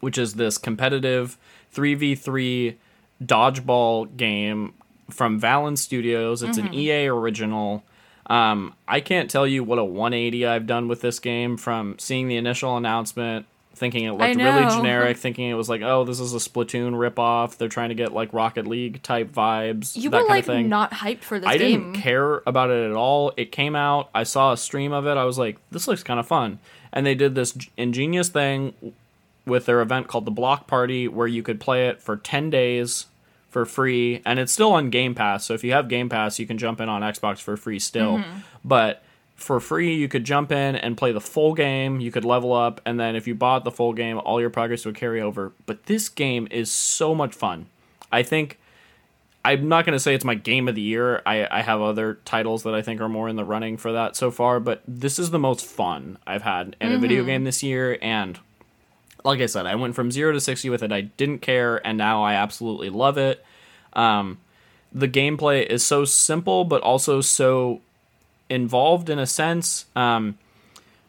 [0.01, 1.37] which is this competitive
[1.75, 2.77] 3v3
[3.25, 4.75] dodgeball game
[5.11, 6.43] from Velan Studios.
[6.43, 6.67] It's Mm-hmm.
[6.69, 7.85] an EA original.
[8.29, 12.27] Um, I can't tell you what a 180 I've done with this game from seeing
[12.27, 13.47] the initial announcement,
[13.77, 17.57] thinking it looked really generic, thinking it was like, oh, this is a Splatoon ripoff.
[17.57, 19.97] They're trying to get like Rocket League type vibes.
[19.97, 20.69] You that were kind like of thing.
[20.69, 21.93] not hyped for this I game.
[21.93, 23.33] didn't care about it at all.
[23.37, 24.11] It came out.
[24.12, 25.17] I saw a stream of it.
[25.17, 26.59] I was like, this looks kind of fun.
[26.93, 28.75] And they did this ingenious thing
[29.47, 33.07] with their event called the Block Party, where you could play it for 10 days
[33.49, 35.45] for free, and it's still on Game Pass.
[35.47, 38.19] So if you have Game Pass, you can jump in on Xbox for free still.
[38.19, 38.39] Mm-hmm.
[38.65, 39.03] But
[39.37, 42.01] for free, you could jump in and play the full game.
[42.01, 44.85] You could level up, and then if you bought the full game, all your progress
[44.85, 45.53] would carry over.
[45.65, 47.67] But this game is so much fun.
[48.11, 48.59] I think
[49.45, 51.23] I'm not going to say it's my game of the year.
[51.25, 54.17] I, I have other titles that I think are more in the running for that
[54.17, 57.29] so far, but this is the most fun I've had in a video mm-hmm.
[57.29, 57.97] game this year.
[58.03, 58.41] And
[59.27, 60.93] like I said, I went from zero to 60 with it.
[60.93, 63.45] I didn't care, and now I absolutely love it.
[63.93, 64.39] Um,
[64.93, 67.81] the gameplay is so simple, but also so
[68.49, 69.87] involved in a sense.
[69.97, 70.39] Um,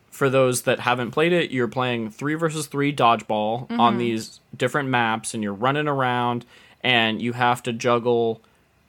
[0.09, 4.89] for those that haven't played it, you're playing three versus three dodgeball on these different
[4.89, 6.43] maps, and you're running around,
[6.81, 8.41] and you have to juggle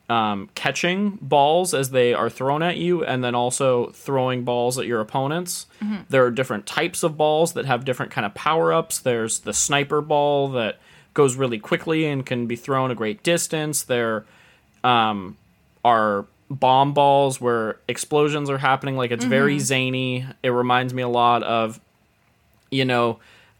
[0.09, 4.85] um, catching balls as they are thrown at you, and then also throwing balls at
[4.85, 5.67] your opponents.
[6.09, 8.99] There are different types of balls that have different kind of power ups.
[8.99, 10.79] There's the sniper ball that
[11.13, 13.83] goes really quickly and can be thrown a great distance.
[13.83, 14.25] There
[14.83, 15.37] um,
[15.85, 18.97] are bomb balls where explosions are happening.
[18.97, 20.25] Like it's very zany.
[20.41, 21.79] It reminds me a lot of,
[22.71, 23.19] you know,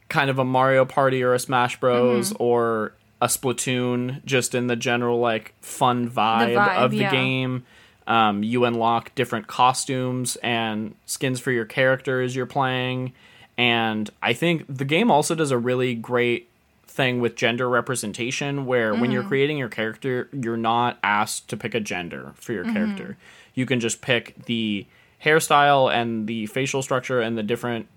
[0.10, 2.32] kind of a Mario Party or a Smash Bros.
[2.40, 7.12] or a Splatoon, just in the general like fun vibe, vibe, of the yeah.
[7.12, 7.66] game.
[8.08, 13.14] Um, you unlock different costumes and skins for your character as you're playing.
[13.58, 16.50] And I think the game also does a really great
[16.88, 21.76] thing with gender representation where when you're creating your character, you're not asked to pick
[21.76, 23.18] a gender for your character.
[23.54, 24.88] You can just pick the
[25.24, 27.88] hairstyle and the facial structure and the different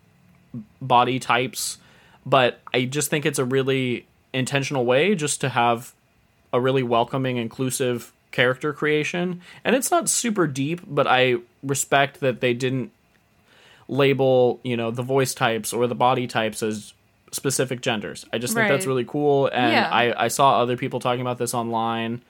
[0.81, 1.79] body types.
[2.27, 5.93] But I just think it's a really intentional way just to have
[6.53, 9.41] a really welcoming, inclusive character creation.
[9.65, 12.91] And it's not super deep, but I respect that they didn't
[13.89, 16.95] label, you know, the voice types or the body types as
[17.31, 18.27] specific genders.
[18.33, 19.47] I just think that's really cool.
[19.49, 19.89] And Yeah.
[19.91, 22.23] I, I saw other people talking about this online.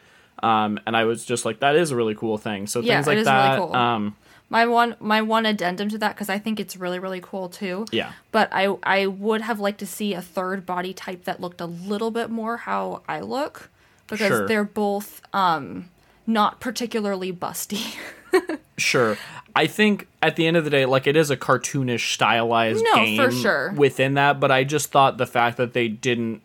[0.43, 2.67] Um, and I was just like, that is a really cool thing.
[2.67, 3.59] So Yeah, things like is really that.
[3.59, 3.75] cool.
[3.77, 4.17] Um,
[4.53, 7.87] My one my one addendum to that because I think it's really really cool too.
[7.91, 8.13] yeah.
[8.31, 11.67] But I I would have liked to see a third body type that looked a
[11.67, 13.71] little bit more how I look
[14.09, 14.47] because Sure.
[14.47, 15.89] they're both um
[16.27, 17.97] not particularly busty.
[18.79, 19.17] Sure.
[19.55, 22.95] I think at the end of the day, like it is a cartoonish, stylized No,
[22.97, 23.73] game for sure.
[23.77, 26.41] within that, but I just thought the fact that they didn't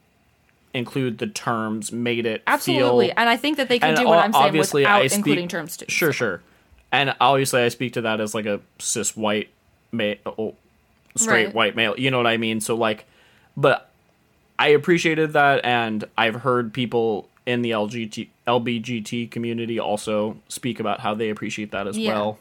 [0.73, 3.07] include the terms made it Absolutely.
[3.07, 5.47] feel and I think that they can do what I'm saying without I speak- including
[5.47, 5.85] terms too.
[5.87, 6.41] Sure, sure.
[6.97, 9.49] And obviously I speak to that as like a cis white
[9.91, 10.55] male oh,
[11.15, 11.53] straight Right.
[11.55, 12.59] white male, you know what I mean?
[12.59, 13.05] So like
[13.55, 13.89] but
[14.59, 20.99] I appreciated that and I've heard people in the LGBT LBGT community also speak about
[21.01, 22.13] how they appreciate that as Yeah.
[22.13, 22.39] well.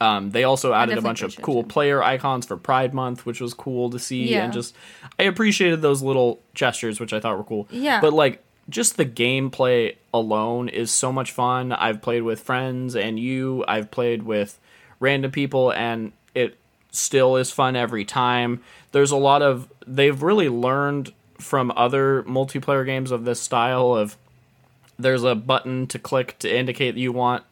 [0.00, 3.52] Um, they also added a bunch of cool player icons for Pride Month, which was
[3.54, 4.44] cool to see, Yeah.
[4.44, 4.74] and just
[5.18, 7.68] I appreciated those little gestures, which I thought were cool.
[7.70, 8.00] Yeah.
[8.00, 11.72] but like just the gameplay alone is so much fun.
[11.72, 13.64] I've played with friends and you.
[13.68, 14.58] I've played with
[14.98, 16.56] random people, and it
[16.90, 18.62] still is fun every time.
[18.92, 24.16] There's a lot of they've really learned from other multiplayer games of this style of
[24.98, 27.44] there's a button to click to indicate that you want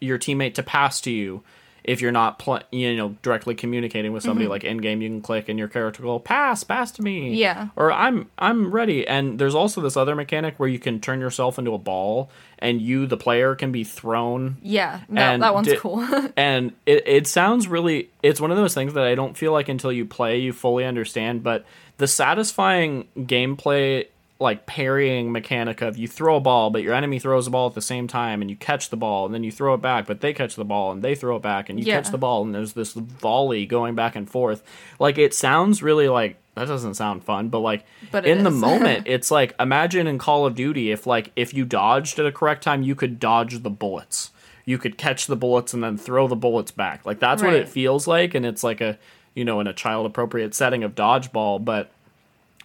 [0.00, 1.42] your teammate to pass to you
[1.84, 4.52] if you're not pl- you know directly communicating with somebody mm-hmm.
[4.52, 7.34] like in game you can click and your character will go, pass pass to me
[7.34, 7.68] Yeah.
[7.76, 11.58] or i'm i'm ready and there's also this other mechanic where you can turn yourself
[11.58, 15.76] into a ball and you the player can be thrown Yeah, no, that one's di-
[15.76, 16.00] cool.
[16.36, 19.68] and it, it sounds really it's one of those things that i don't feel like
[19.68, 21.64] until you play you fully understand but
[21.98, 24.06] the satisfying gameplay
[24.42, 27.74] like parrying mechanic of you throw a ball but your enemy throws a ball at
[27.74, 30.20] the same time and you catch the ball and then you throw it back but
[30.20, 31.96] they catch the ball and they throw it back and you Yeah.
[32.00, 34.62] catch the ball and there's this volley going back and forth.
[34.98, 39.06] Like it sounds really like that doesn't sound fun but like But in the moment
[39.06, 42.62] it's like imagine in call of duty if like if you dodged at a correct
[42.62, 44.30] time you could dodge the bullets.
[44.64, 47.04] You could catch the bullets and then throw the bullets back.
[47.06, 48.98] Like that's what it feels like and it's like a
[49.34, 51.90] you know in a child appropriate setting of dodgeball but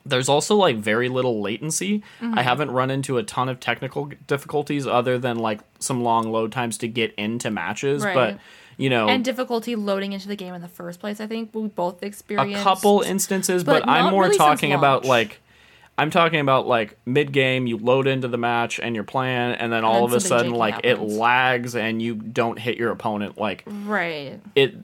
[0.07, 1.99] there's also like very little latency.
[2.21, 2.37] Mm-hmm.
[2.37, 6.51] I haven't run into a ton of technical difficulties other than like some long load
[6.51, 8.15] times to get into matches, Right.
[8.15, 8.39] but
[8.77, 11.19] you know, and difficulty loading into the game in the first place.
[11.19, 15.03] I think we both experienced a couple instances, but, but I'm more really talking about
[15.03, 15.39] like
[15.97, 19.73] I'm talking about like mid game, you load into the match and you're playing, and
[19.73, 21.11] then all then of a sudden, like happens.
[21.11, 23.39] it lags and you don't hit your opponent.
[23.39, 24.39] Like right.
[24.53, 24.75] it,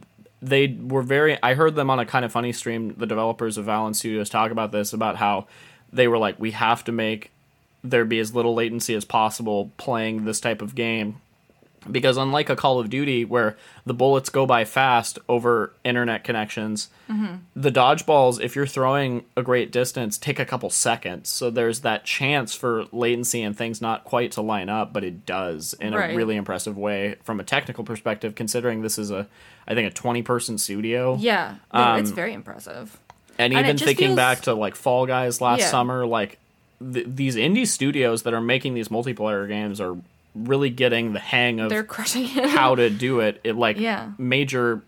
[0.44, 1.38] they were very.
[1.42, 2.94] I heard them on a Kinda Funny stream.
[2.98, 5.48] The developers of Velan Studios talk about this about how
[5.92, 7.32] they were like, we have to make
[7.84, 11.22] there be as little latency as possible playing this type of game
[11.92, 13.56] because unlike a Call of Duty where
[13.86, 16.90] the bullets go by fast over internet connections,
[17.56, 21.30] the dodgeballs, if you're throwing a great distance, take a couple seconds.
[21.30, 25.26] So there's that chance for latency and things not quite to line up, but it
[25.26, 26.12] does in Right.
[26.14, 29.28] a really impressive way from a technical perspective, considering this is a,
[29.68, 31.18] I think, a 20 person studio.
[31.20, 32.98] Yeah, no, it's Um, very impressive.
[33.38, 35.68] And And even thinking feels- back to like Fall Guys last Yeah.
[35.70, 36.38] summer, like
[36.80, 39.96] th- these indie studios that are making these multiplayer games are
[40.36, 42.50] really getting the hang of They're crushing it.
[42.50, 43.40] how to do it.
[43.44, 44.10] It like Yeah.
[44.18, 44.82] major,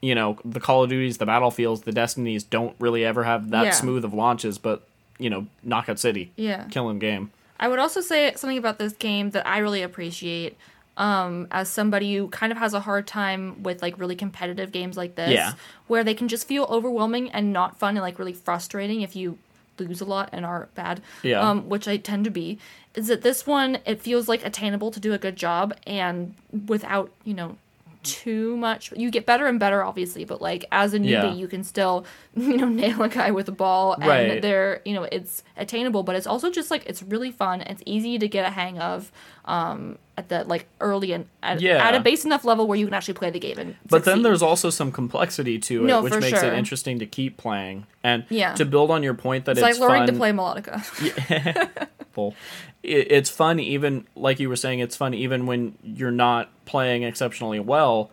[0.00, 3.64] you know, the Call of Duties, the Battlefields, the Destinies don't really ever have that
[3.64, 3.70] Yeah.
[3.72, 4.82] smooth of launches, but
[5.18, 6.64] you know, Knockout City, Yeah.
[6.70, 7.30] killing game.
[7.58, 10.56] I would also say something about this game that I really appreciate.
[10.96, 14.96] Um, as somebody who kind of has a hard time with like really competitive games
[14.96, 15.52] like this, Yeah.
[15.86, 19.38] where they can just feel overwhelming and not fun and like really frustrating if you
[19.80, 21.40] lose a lot and are bad, Yeah.
[21.40, 22.58] um, which I tend to be,
[22.94, 26.34] is that this one it feels like attainable to do a good job and
[26.66, 27.56] without you know
[28.04, 28.92] too much.
[28.96, 31.32] You get better and better, obviously, but like as a newbie, Yeah.
[31.34, 32.06] you can still
[32.36, 34.40] you know nail a guy with a ball, and Right.
[34.42, 37.60] they're you know it's attainable, but it's also just like it's really fun.
[37.62, 39.10] It's easy to get a hang of
[39.46, 41.86] um, at the like early and at, Yeah.
[41.86, 44.22] at a base enough level where you can actually play the game and But then
[44.22, 46.52] there's also some complexity to it, No, which makes sure.
[46.52, 47.86] it interesting to keep playing.
[48.02, 48.54] And Yeah.
[48.54, 51.94] to build on your point that it's, it's, like learning fun, to play melodica.
[52.82, 57.60] It's fun even like you were saying it's fun even when you're not playing exceptionally
[57.60, 58.10] well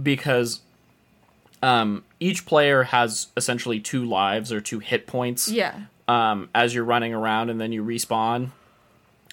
[0.00, 0.60] because
[1.62, 6.84] um, each player has essentially two lives or two hit points yeah, um, as you're
[6.84, 8.50] running around and then you respawn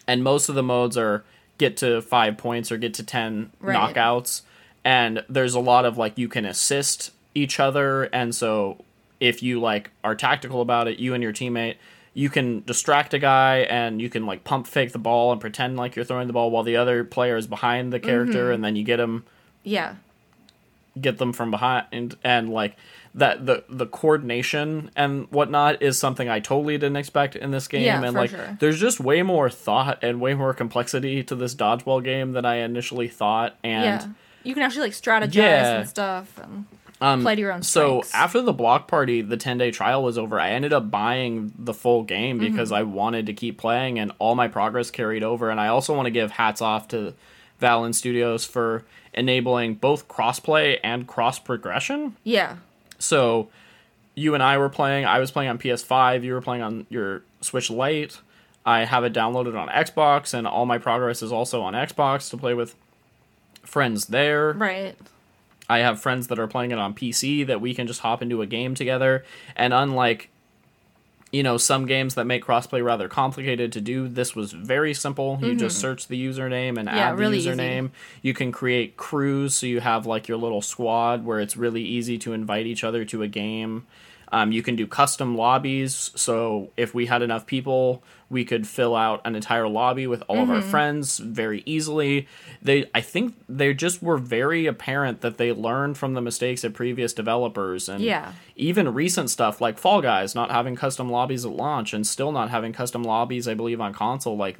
[0.07, 1.23] and most of the modes are
[1.57, 3.95] get to five points or get to 10 Right.
[3.95, 4.41] knockouts.
[4.83, 8.03] And there's a lot of like you can assist each other.
[8.03, 8.83] And so
[9.19, 11.75] if you like are tactical about it you and your teammate
[12.13, 15.77] you can distract a guy and you can like pump fake the ball and pretend
[15.77, 18.53] like you're throwing the ball while the other player is behind the character mm-hmm.
[18.53, 19.23] and then you get him
[19.63, 19.95] yeah,
[20.99, 22.77] get them from behind and, and like
[23.17, 27.83] that the the coordination and whatnot is something I totally didn't expect in this game
[27.83, 28.57] Yeah, and like sure.
[28.59, 32.55] there's just way more thought and way more complexity to this dodgeball game than I
[32.57, 34.07] initially thought and yeah.
[34.43, 35.79] You can actually like strategize Yeah.
[35.79, 36.65] and stuff and
[37.01, 40.17] um, play to your own so after the block party the 10 day trial was
[40.17, 42.51] over I ended up buying the full game Mm-hmm.
[42.51, 45.95] because I wanted to keep playing and all my progress carried over and I also
[45.95, 47.13] want to give hats off to
[47.61, 52.57] Velan Studios for enabling both crossplay and cross progression yeah,
[52.99, 53.49] So
[54.15, 55.05] you and I were playing.
[55.05, 56.23] I was playing on PS5.
[56.23, 58.19] You were playing on your Switch Lite.
[58.65, 62.37] I have it downloaded on Xbox, and all my progress is also on Xbox to
[62.37, 62.75] play with
[63.63, 64.53] friends there.
[64.53, 64.97] right.
[65.69, 68.41] I have friends that are playing it on PC that we can just hop into
[68.41, 69.25] a game together.
[69.55, 70.29] And unlike,
[71.37, 75.37] you know, some games that make crossplay rather complicated to do, this was very simple.
[75.39, 76.97] You just search the username and Mm-hmm.
[76.97, 77.49] Yeah, add the really easy.
[77.51, 77.91] username.
[78.23, 82.17] You can create crews, so you have like your little squad where it's really easy
[82.19, 83.85] to invite each other to a game.
[84.31, 88.93] Um, you can do custom lobbies, so if we had enough people, we could fill
[88.93, 90.69] out an entire lobby with all of our Mm-hmm.
[90.69, 92.27] friends very easily.
[92.61, 96.73] They, I think, they just were very apparent that they learned from the mistakes of
[96.73, 98.33] previous developers, and Yeah.
[98.57, 102.49] even recent stuff like Fall Guys not having custom lobbies at launch and still not
[102.49, 104.35] having custom lobbies, I believe, on console.
[104.35, 104.57] Like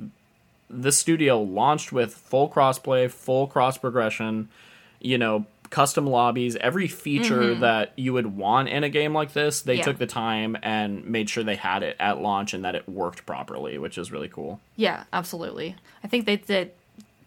[0.70, 4.48] this studio launched with full crossplay, full cross progression,
[5.02, 9.62] you know, custom lobbies, every feature that you would want in a game like this.
[9.62, 9.80] They Mm-hmm.
[9.80, 9.84] Yeah.
[9.86, 13.26] took the time and made sure they had it at launch and that it worked
[13.26, 14.60] properly, which is really cool.
[14.76, 15.76] Yeah, absolutely.
[16.04, 16.72] I think they did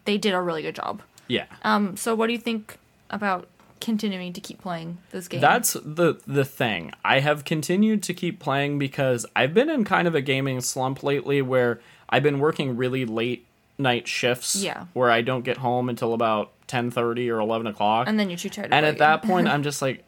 [0.05, 1.01] they did a really good job.
[1.27, 1.45] Yeah.
[1.63, 2.77] Um, so what do you think
[3.09, 3.47] about
[3.79, 5.41] continuing to keep playing this game?
[5.41, 6.91] That's the the thing.
[7.05, 11.03] I have continued to keep playing because I've been in kind of a gaming slump
[11.03, 11.79] lately where
[12.09, 13.45] I've been working really late
[13.81, 14.85] night shifts Yeah.
[14.93, 18.07] where I don't get home until about ten thirty or eleven o'clock.
[18.07, 18.69] and then you're too tired.
[18.69, 20.03] To and at that point I'm just like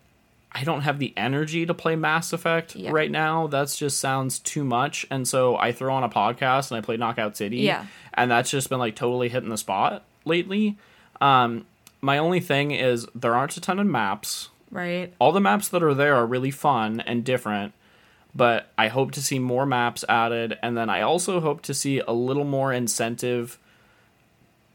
[0.56, 2.92] I don't have the energy to play Mass Effect Yeah.
[2.92, 3.48] right now.
[3.48, 5.04] That's just sounds too much.
[5.10, 7.58] And so I throw on a podcast and I play Knockout City.
[7.58, 7.88] Yeah.
[8.14, 10.78] And that's just been like totally hitting the spot lately.
[11.22, 11.66] Um
[12.02, 15.14] my only thing is there aren't a ton of maps right?
[15.20, 17.72] all the maps that are there are really fun and different
[18.36, 22.00] but i hope to see more maps added and then i also hope to see
[22.00, 23.58] a little more incentive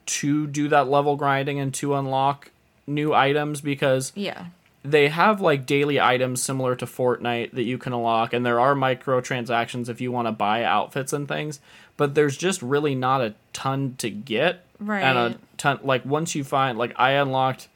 [0.09, 2.51] to do that level grinding and to unlock
[2.87, 4.47] new items because Yeah,
[4.83, 8.75] they have like daily items similar to Fortnite that you can unlock, and there are
[8.75, 11.61] microtransactions if you want to buy outfits and things.
[11.97, 15.03] But there's just really not a ton to get, right?
[15.03, 17.69] And a ton like once you find like I unlocked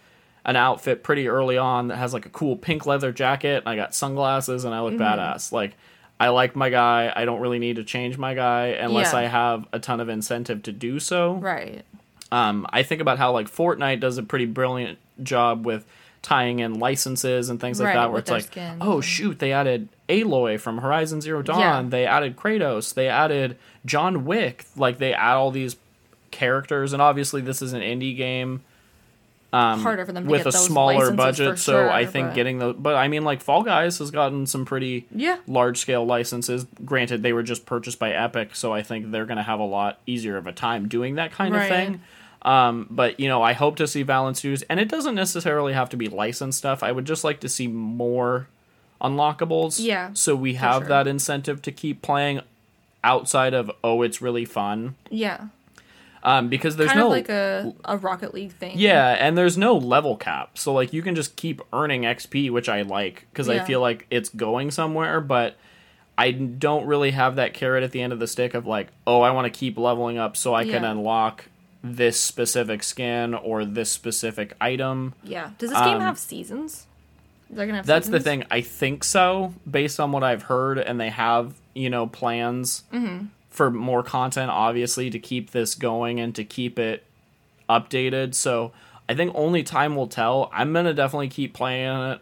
[0.45, 3.77] an outfit pretty early on that has like a cool pink leather jacket, and I
[3.77, 4.97] got sunglasses, and I Mm-hmm.
[4.97, 5.53] look badass.
[5.53, 5.75] Like
[6.21, 7.13] I like my guy.
[7.15, 9.19] I don't really need to change my guy unless Yeah.
[9.21, 11.35] I have a ton of incentive to do so.
[11.35, 11.85] right.
[12.33, 15.85] Um, I think about how like Fortnite does a pretty brilliant job with
[16.23, 19.53] tying in licenses and things like Right, that, where it's like, skins oh shoot, they
[19.53, 21.83] added Aloy from Horizon Zero Dawn, Yeah.
[21.89, 25.77] they added Kratos, they added John Wick, like they add all these
[26.31, 28.63] characters, and obviously this is an indie game
[29.53, 32.73] Harder for them to with a smaller budget, so sure, I think but- getting the
[32.73, 35.37] but I mean like Fall Guys has gotten some pretty Yeah.
[35.47, 36.67] large scale licenses.
[36.87, 39.65] Granted, they were just purchased by Epic, so I think they're going to have a
[39.67, 42.01] lot easier of a time doing that kind of thing.
[42.45, 45.89] Um, but you know, I hope to see Velan Studios, and it doesn't necessarily have
[45.91, 46.83] to be licensed stuff.
[46.83, 48.49] I would just like to see more
[49.01, 49.79] unlockables.
[49.81, 50.89] Yeah, So we have sure.
[50.89, 52.41] that incentive to keep playing
[53.05, 54.95] outside of oh, it's really fun.
[55.11, 55.47] yeah,
[56.23, 58.75] Um, because there's kind no of like a a Rocket League thing.
[58.79, 60.57] yeah, and there's no level cap.
[60.57, 64.07] So like you can just keep earning XP, which I like cuz I feel like
[64.11, 65.57] it's going somewhere, but
[66.17, 69.21] I don't really have that carrot at the end of the stick of like, oh,
[69.23, 71.47] I want to keep leveling up so I can unlock
[71.83, 75.15] this specific skin or this specific item.
[75.25, 75.51] yeah.
[75.59, 76.87] Does this game Um, have seasons?
[77.51, 77.87] They're gonna have.
[77.87, 78.45] That's the thing.
[78.51, 83.27] I think so, based on what I've heard, and they have you know plans Mm-hmm.
[83.51, 87.05] for more content, obviously, to keep this going and to keep it
[87.69, 88.35] updated.
[88.35, 88.73] So
[89.09, 90.51] I think only time will tell.
[90.53, 92.21] I'm gonna definitely keep playing it,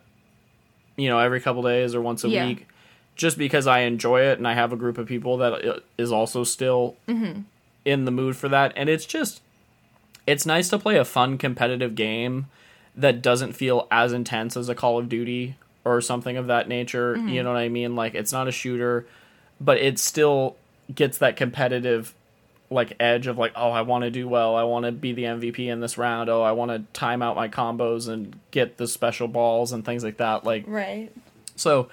[0.96, 2.46] you know, every couple days or once a Yeah.
[2.46, 2.66] week,
[3.14, 6.42] just because I enjoy it and I have a group of people that is also
[6.44, 7.42] still Mm-hmm.
[7.84, 9.40] in the mood for that, and it's just
[10.26, 12.46] it's nice to play a fun competitive game
[12.96, 17.16] that doesn't feel as intense as a Call of Duty or something of that nature.
[17.16, 17.28] Mm-hmm.
[17.28, 17.96] You know what I mean?
[17.96, 19.06] Like it's not a shooter,
[19.60, 20.56] but it still
[20.94, 22.14] gets that competitive
[22.72, 24.54] like edge of like, oh, I want to do well.
[24.54, 26.30] I want to be the MVP in this round.
[26.30, 30.04] Oh, I want to time out my combos and get the special balls and things
[30.04, 30.44] like that.
[30.44, 31.10] Like Right.
[31.56, 31.88] so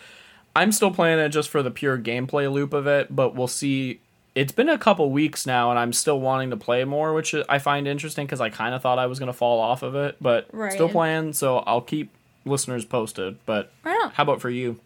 [0.55, 3.99] I'm still playing it just for the pure gameplay loop of it, but we'll see.
[4.37, 7.57] It's been a couple weeks now, and I'm still wanting to play more, which I
[7.57, 10.17] find interesting because I kind of thought I was going to fall off of it,
[10.21, 11.33] but still playing.
[11.33, 12.11] So I'll keep
[12.45, 13.37] listeners posted.
[13.47, 14.79] But Right how about for you?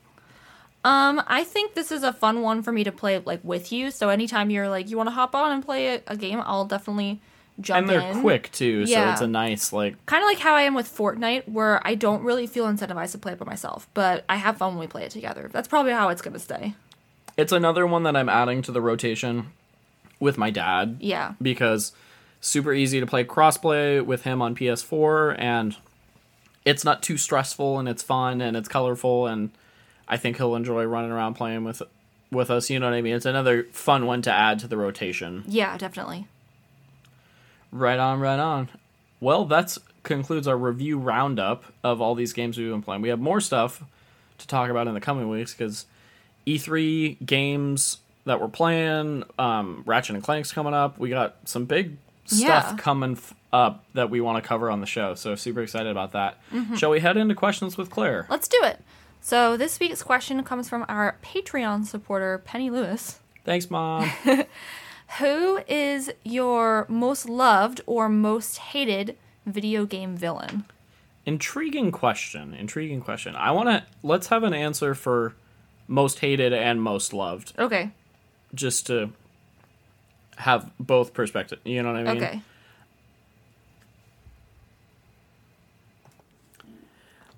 [0.84, 3.92] Um, I think this is a fun one for me to play like with you.
[3.92, 6.66] So anytime you're like you want to hop on and play a, a game, I'll
[6.66, 7.20] definitely
[7.60, 8.22] jump And they're in.
[8.22, 10.04] quick too, so it's a nice like.
[10.06, 13.18] Kind of like how I am with Fortnite, where I don't really feel incentivized to
[13.18, 15.50] play it by myself, but I have fun when we play it together.
[15.52, 16.74] That's probably how it's gonna stay.
[17.38, 19.52] It's another one that I'm adding to the rotation
[20.20, 20.98] with my dad.
[21.00, 21.34] Yeah.
[21.42, 21.94] because
[22.42, 25.78] super easy to play crossplay with him on PS4 and
[26.66, 29.52] it's not too stressful and it's fun and it's colorful and
[30.08, 31.82] I think he'll enjoy running around playing with
[32.32, 33.16] with us, you know what I mean?
[33.16, 35.44] It's another fun one to add to the rotation.
[35.48, 36.28] Yeah, definitely.
[37.72, 38.70] Right on, right on.
[39.20, 43.02] Well, that's concludes our review roundup of all these games we've been playing.
[43.02, 43.84] We have more stuff
[44.40, 45.86] to talk about in the coming weeks because
[46.48, 50.98] E3 games that we're playing, um, Ratchet and Clank's coming up.
[51.00, 52.40] We got some big stuff
[52.70, 52.76] Yeah.
[52.78, 55.16] coming f- up that we want to cover on the show.
[55.16, 56.38] So super excited about that.
[56.78, 58.28] Shall we head into questions with Claire?
[58.30, 58.80] Let's do it.
[59.22, 63.20] So this week's question comes from our Patreon supporter Penny Lewis.
[63.44, 64.10] Thanks, mom.
[65.20, 70.66] Who is your most loved or most hated video game villain?
[71.24, 72.54] intriguing question.
[72.56, 73.36] Intriguing question.
[73.36, 75.36] I want to let's have an answer for
[75.92, 77.54] most hated and most loved.
[77.60, 77.92] Okay.
[78.56, 79.12] just to
[80.38, 81.60] have both perspective.
[81.64, 82.24] You know what I mean?
[82.24, 82.42] Okay.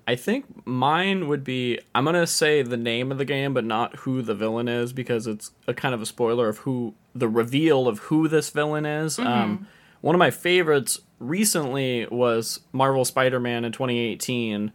[0.06, 3.96] I think mine would be I'm gonna say the name of the game, but not
[4.00, 7.88] who the villain is because it's a kind of a spoiler of who the reveal
[7.88, 9.18] of who this villain is.
[9.18, 9.66] Um,
[10.02, 14.72] one of my favorites recently was Marvel Spider-Man in 2018,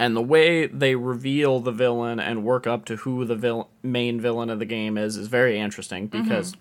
[0.00, 4.18] and the way they reveal the villain and work up to who the vil- main
[4.18, 6.22] villain of the game is is very interesting mm-hmm.
[6.22, 6.56] because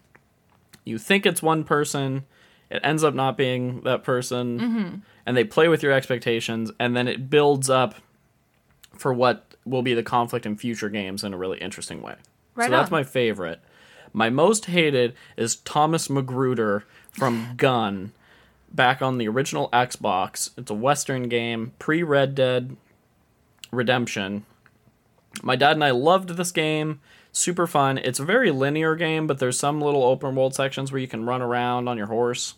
[0.84, 2.26] you think it's one person
[2.70, 4.96] it ends up not being that person mm-hmm.
[5.26, 7.96] and they play with your expectations and then it builds up
[8.98, 12.16] for what will be the conflict in future games in a really interesting way.
[12.56, 13.62] Right so that's my favorite.
[14.12, 18.12] My most hated is thomas magruder from gun
[18.70, 20.52] back on the original xbox.
[20.58, 22.76] It's a western game pre-red dead
[23.72, 24.46] redemption
[25.44, 27.00] my dad and I loved this game.
[27.32, 27.98] Super fun.
[27.98, 31.26] It's a very linear game, but there's some little open world sections where you can
[31.26, 32.56] run around on your horse.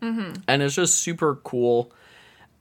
[0.00, 0.42] Mm-hmm.
[0.46, 1.92] And it's just super cool.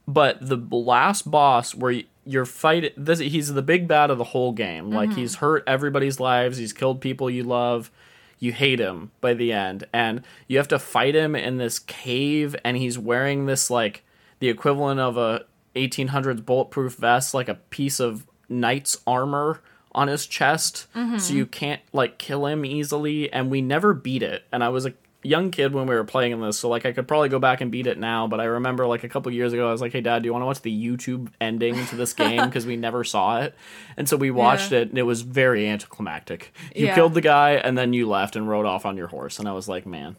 [0.07, 4.52] But the last boss where you're fighting, this he's the big bad of the whole
[4.52, 4.90] game.
[4.90, 6.57] Like he's hurt everybody's lives.
[6.57, 7.91] He's killed people you love.
[8.40, 12.56] You hate him by the end, and you have to fight him in this cave.
[12.65, 14.03] And he's wearing this like
[14.40, 15.45] the equivalent of a
[15.76, 19.61] 1800s bulletproof vest, like a piece of knight's armor
[19.93, 21.35] on his chest, so mm-hmm.
[21.35, 23.31] you can't like kill him easily.
[23.31, 24.43] And we never beat it.
[24.52, 24.93] And I was a
[25.23, 27.69] young kid when we were playing this, so like I could probably go back and
[27.72, 28.26] beat it now.
[28.26, 30.34] But I remember like a couple years ago, I was like, "Hey, Dad, do you
[30.34, 33.53] want to watch the YouTube ending to this game?" Because we never saw it,
[33.98, 34.80] and so we watched Yeah.
[34.80, 36.53] it, and it was very anticlimactic.
[36.76, 36.95] You Yeah.
[36.95, 39.52] killed the guy, and then you left and rode off on your horse, and I
[39.52, 40.15] was like, "Man,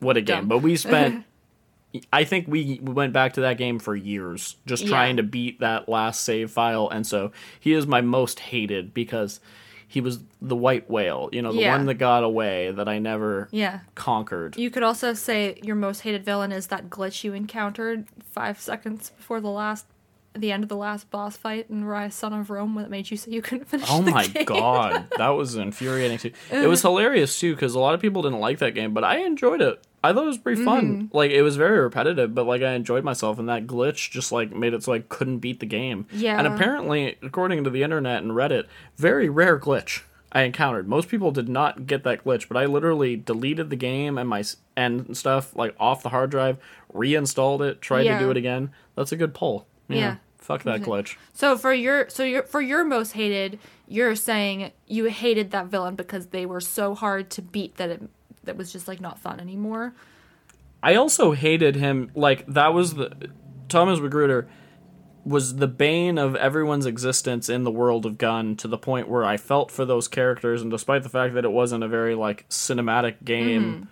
[0.00, 1.24] what a game!" But we spent.
[2.12, 4.88] I think we we went back to that game for years, just Yeah.
[4.90, 9.40] trying to beat that last save file, and so he is my most hated because
[9.88, 11.76] he was the white whale, you know, the Yeah.
[11.76, 13.80] one that got away that I never Yeah.
[13.94, 14.56] conquered.
[14.56, 19.10] You could also say your most hated villain is that glitch you encountered five seconds
[19.16, 19.86] before the last,
[20.34, 23.16] the end of the last boss fight in Ryse Son of Rome that made you
[23.16, 23.86] say you couldn't finish.
[23.88, 24.44] Oh my game.
[24.44, 26.32] god, that was infuriating too.
[26.50, 29.18] It was hilarious too because a lot of people didn't like that game, but I
[29.18, 29.82] enjoyed it.
[30.06, 30.84] I thought it was pretty fun.
[30.84, 31.16] Mm-hmm.
[31.16, 34.54] Like it was very repetitive, but like I enjoyed myself, and that glitch just like
[34.54, 36.06] made it so I couldn't beat the game.
[36.12, 36.38] Yeah.
[36.38, 38.66] And apparently, according to the internet and Reddit,
[38.96, 40.02] very rare glitch
[40.32, 40.88] I encountered.
[40.88, 44.44] Most people did not get that glitch, but I literally deleted the game and my
[44.76, 46.58] and stuff like off the hard drive,
[46.92, 48.70] reinstalled it, tried to do it again.
[48.94, 49.66] That's a good pull.
[49.88, 49.96] Yeah.
[49.96, 50.16] Yeah.
[50.38, 51.16] Fuck that glitch.
[51.32, 53.58] So for your so your for your most hated,
[53.88, 58.02] you're saying you hated that villain because they were so hard to beat that it
[58.46, 59.92] that was just like not fun anymore.
[60.82, 62.10] I also hated him.
[62.14, 63.30] Like that was the
[63.68, 64.48] Thomas Magruder
[65.24, 69.24] was the bane of everyone's existence in the world of Gun to the point where
[69.24, 72.48] I felt for those characters, and despite the fact that it wasn't a very like
[72.48, 73.84] cinematic game, mm-hmm.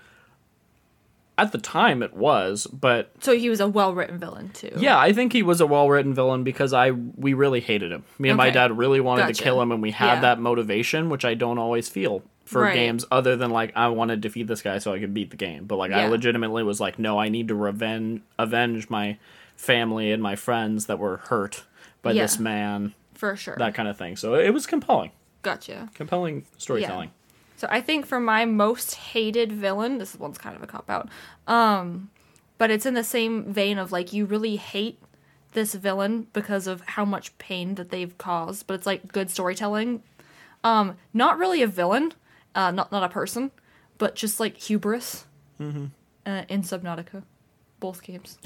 [1.36, 2.68] at the time it was.
[2.68, 4.70] But So he was a well written villain too.
[4.76, 8.05] yeah, I think he was a well written villain because I we really hated him.
[8.20, 10.20] Me and my dad really wanted to kill him, and we had Yeah.
[10.20, 12.75] that motivation, which I don't always feel for Right.
[12.75, 15.37] games other than like I want to defeat this guy so I could beat the
[15.37, 15.65] game.
[15.66, 19.19] But like I legitimately was like, no, I need to revenge avenge my
[19.57, 21.65] family and my friends that were hurt
[22.03, 22.23] by Yeah.
[22.23, 23.57] this man, for sure.
[23.59, 24.16] that kind of thing.
[24.16, 25.12] So it was compelling,
[25.43, 25.89] gotcha.
[25.95, 27.11] compelling storytelling.
[27.57, 31.09] So I think for my most hated villain, this one's kind of a cop out.
[31.47, 32.11] Um,
[32.59, 34.99] but it's in the same vein of like you really hate
[35.53, 40.03] this villain because of how much pain that they've caused, but it's like good storytelling.
[40.65, 42.12] Um, not really a villain,
[42.55, 43.51] uh, not not a person,
[43.98, 45.24] but just like hubris.
[45.60, 45.86] Mm-hmm.
[46.26, 47.22] Uh, in Subnautica,
[47.81, 48.39] both games,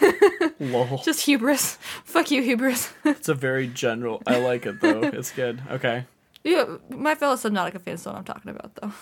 [0.60, 0.98] Lol.
[1.04, 1.76] just hubris.
[2.04, 2.92] Fuck you, hubris.
[3.04, 4.22] It's a very general.
[4.26, 5.02] I like it though.
[5.02, 5.60] It's good.
[5.70, 6.04] Okay.
[6.44, 8.92] yeah, my fellow Subnautica fans know what I'm talking about though.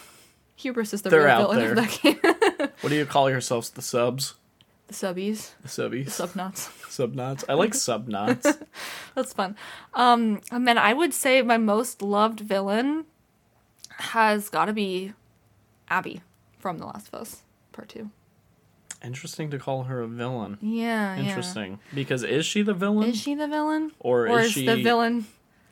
[0.57, 1.71] Hubris is the They're real villain there.
[1.73, 2.71] of that game.
[2.81, 3.71] What do you call yourselves?
[3.71, 4.35] The subs,
[4.87, 6.69] the subbies, the subbies, subnuts.
[6.89, 7.45] subnots.
[7.49, 8.57] I like subnots.
[9.15, 9.57] That's fun.
[9.95, 13.05] Um, and then I would say my most loved villain
[13.99, 15.13] has got to be
[15.89, 16.23] Abby
[16.59, 17.43] from The Last of Us
[17.73, 18.11] Part Two.
[19.03, 20.57] Interesting to call her a villain.
[20.63, 21.79] Yeah, Interesting.
[21.95, 23.11] Because is she the villain?
[23.11, 25.27] Is she the villain, or, or is, is she the villain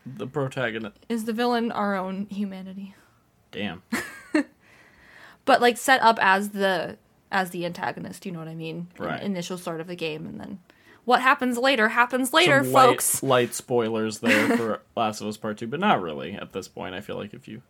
[0.04, 0.98] the protagonist?
[1.08, 2.94] is the villain our own humanity,
[3.50, 3.82] Damn.
[5.44, 6.98] but like set up as the
[7.30, 8.26] as the antagonist?
[8.26, 8.88] You know what I mean?
[8.98, 9.20] Right.
[9.20, 10.58] the initial start of the game, and then
[11.04, 13.22] what happens later happens later, Some folks.
[13.22, 16.68] Light, light spoilers there for Last of Us Part 2, but not really at this
[16.68, 16.94] point.
[16.94, 17.62] I feel like if you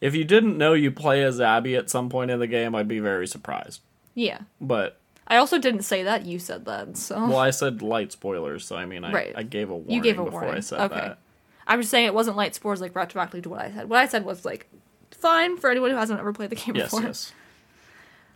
[0.00, 2.88] if you didn't know you play as Abby at some point in the game, I'd
[2.88, 3.80] be very surprised.
[4.14, 4.40] Yeah.
[4.60, 6.24] But I also didn't say that.
[6.26, 6.96] You said that.
[6.96, 9.32] So well, I said light spoilers, so I mean, I, Right.
[9.36, 10.58] I gave a warning you gave a before warning.
[10.58, 10.94] I said okay.
[10.96, 11.18] that.
[11.66, 13.88] I'm just saying it wasn't light spores like retroactively to what I said.
[13.88, 14.68] What I said was like
[15.12, 17.02] fine for anyone who hasn't ever played the game Yes, before.
[17.02, 17.32] yes.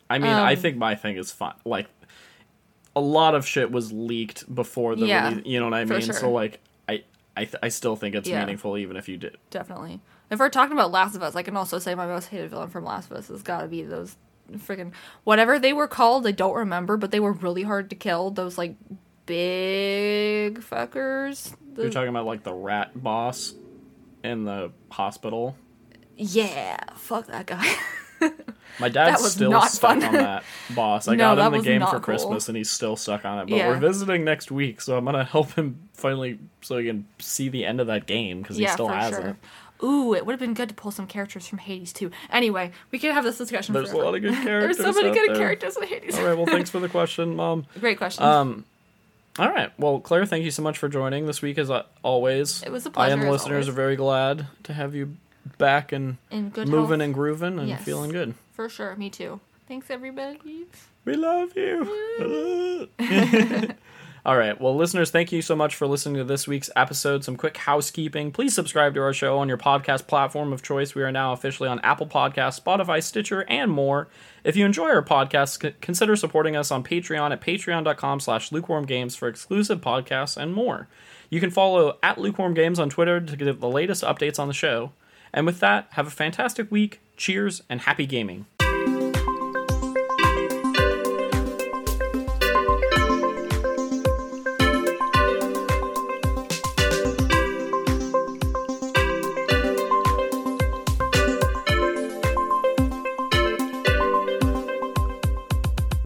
[0.09, 1.55] I mean, I Um, think my thing is fine.
[1.65, 1.87] Like,
[2.95, 5.47] a lot of shit was leaked before the Yeah, release.
[5.47, 6.01] You know what I mean?
[6.03, 6.15] sure.
[6.15, 7.03] So like, I
[7.37, 8.39] I, th- I still think it's Yeah.
[8.41, 9.37] meaningful, even if you did.
[9.51, 10.01] Definitely.
[10.31, 12.71] If we're talking about Last of Us, I can also say my most hated villain
[12.71, 14.17] from Last of Us has got to be those
[14.57, 14.93] freaking
[15.25, 16.27] whatever they were called.
[16.27, 18.31] I don't remember, but they were really hard to kill.
[18.31, 18.75] Those like
[19.27, 21.55] big fuckers.
[21.77, 23.55] You're talking about like the rat boss
[24.23, 25.57] in the hospital.
[26.17, 27.67] yeah, fuck that guy.
[28.81, 30.43] My dad's still stuck on that
[30.75, 31.07] boss.
[31.07, 32.01] I No, got him the game for cool.
[32.01, 33.49] Christmas and he's still stuck on it.
[33.49, 33.69] But Yeah.
[33.69, 37.65] we're visiting next week, so I'm gonna help him finally so he can see the
[37.65, 39.29] end of that game because he yeah, still has sure.
[39.29, 39.37] it.
[39.85, 42.11] Ooh, it would have been good to pull some characters from Hades too.
[42.31, 43.75] Anyway, we can have this discussion.
[43.75, 44.79] There's a lot of good characters.
[44.79, 45.37] There's so many good there.
[45.37, 46.19] characters in Hades.
[46.19, 47.67] All right, well, thanks for the question, mom.
[47.79, 48.25] Great question.
[48.25, 48.65] Um,
[49.39, 49.71] all right.
[49.79, 51.71] Well, Claire, thank you so much for joining this week, as
[52.03, 52.63] always.
[52.63, 53.69] It was a pleasure, I and the listeners always.
[53.69, 55.17] are very glad to have you
[55.59, 57.85] back and in good moving health, and grooving and Yes.
[57.85, 58.35] feeling good.
[58.55, 58.97] for sure.
[58.97, 59.41] Me too.
[59.69, 60.67] Thanks, everybody.
[61.05, 62.89] We love you.
[64.27, 64.59] All right.
[64.59, 67.25] Well, listeners, thank you so much for listening to this week's episode.
[67.25, 68.33] Some quick housekeeping.
[68.33, 70.95] Please subscribe to our show on your podcast platform of choice.
[70.95, 74.09] We are now officially on Apple Podcasts, Spotify, Stitcher, and more.
[74.43, 79.15] If you enjoy our podcast, c- consider supporting us on Patreon at patreon.com slash lukewarmgames
[79.15, 80.89] for exclusive podcasts and more.
[81.29, 84.55] You can follow at lukewarm games on Twitter to get the latest updates on the
[84.55, 84.93] show.
[85.35, 87.01] And with that, have a fantastic week.
[87.19, 88.47] Cheers and happy gaming.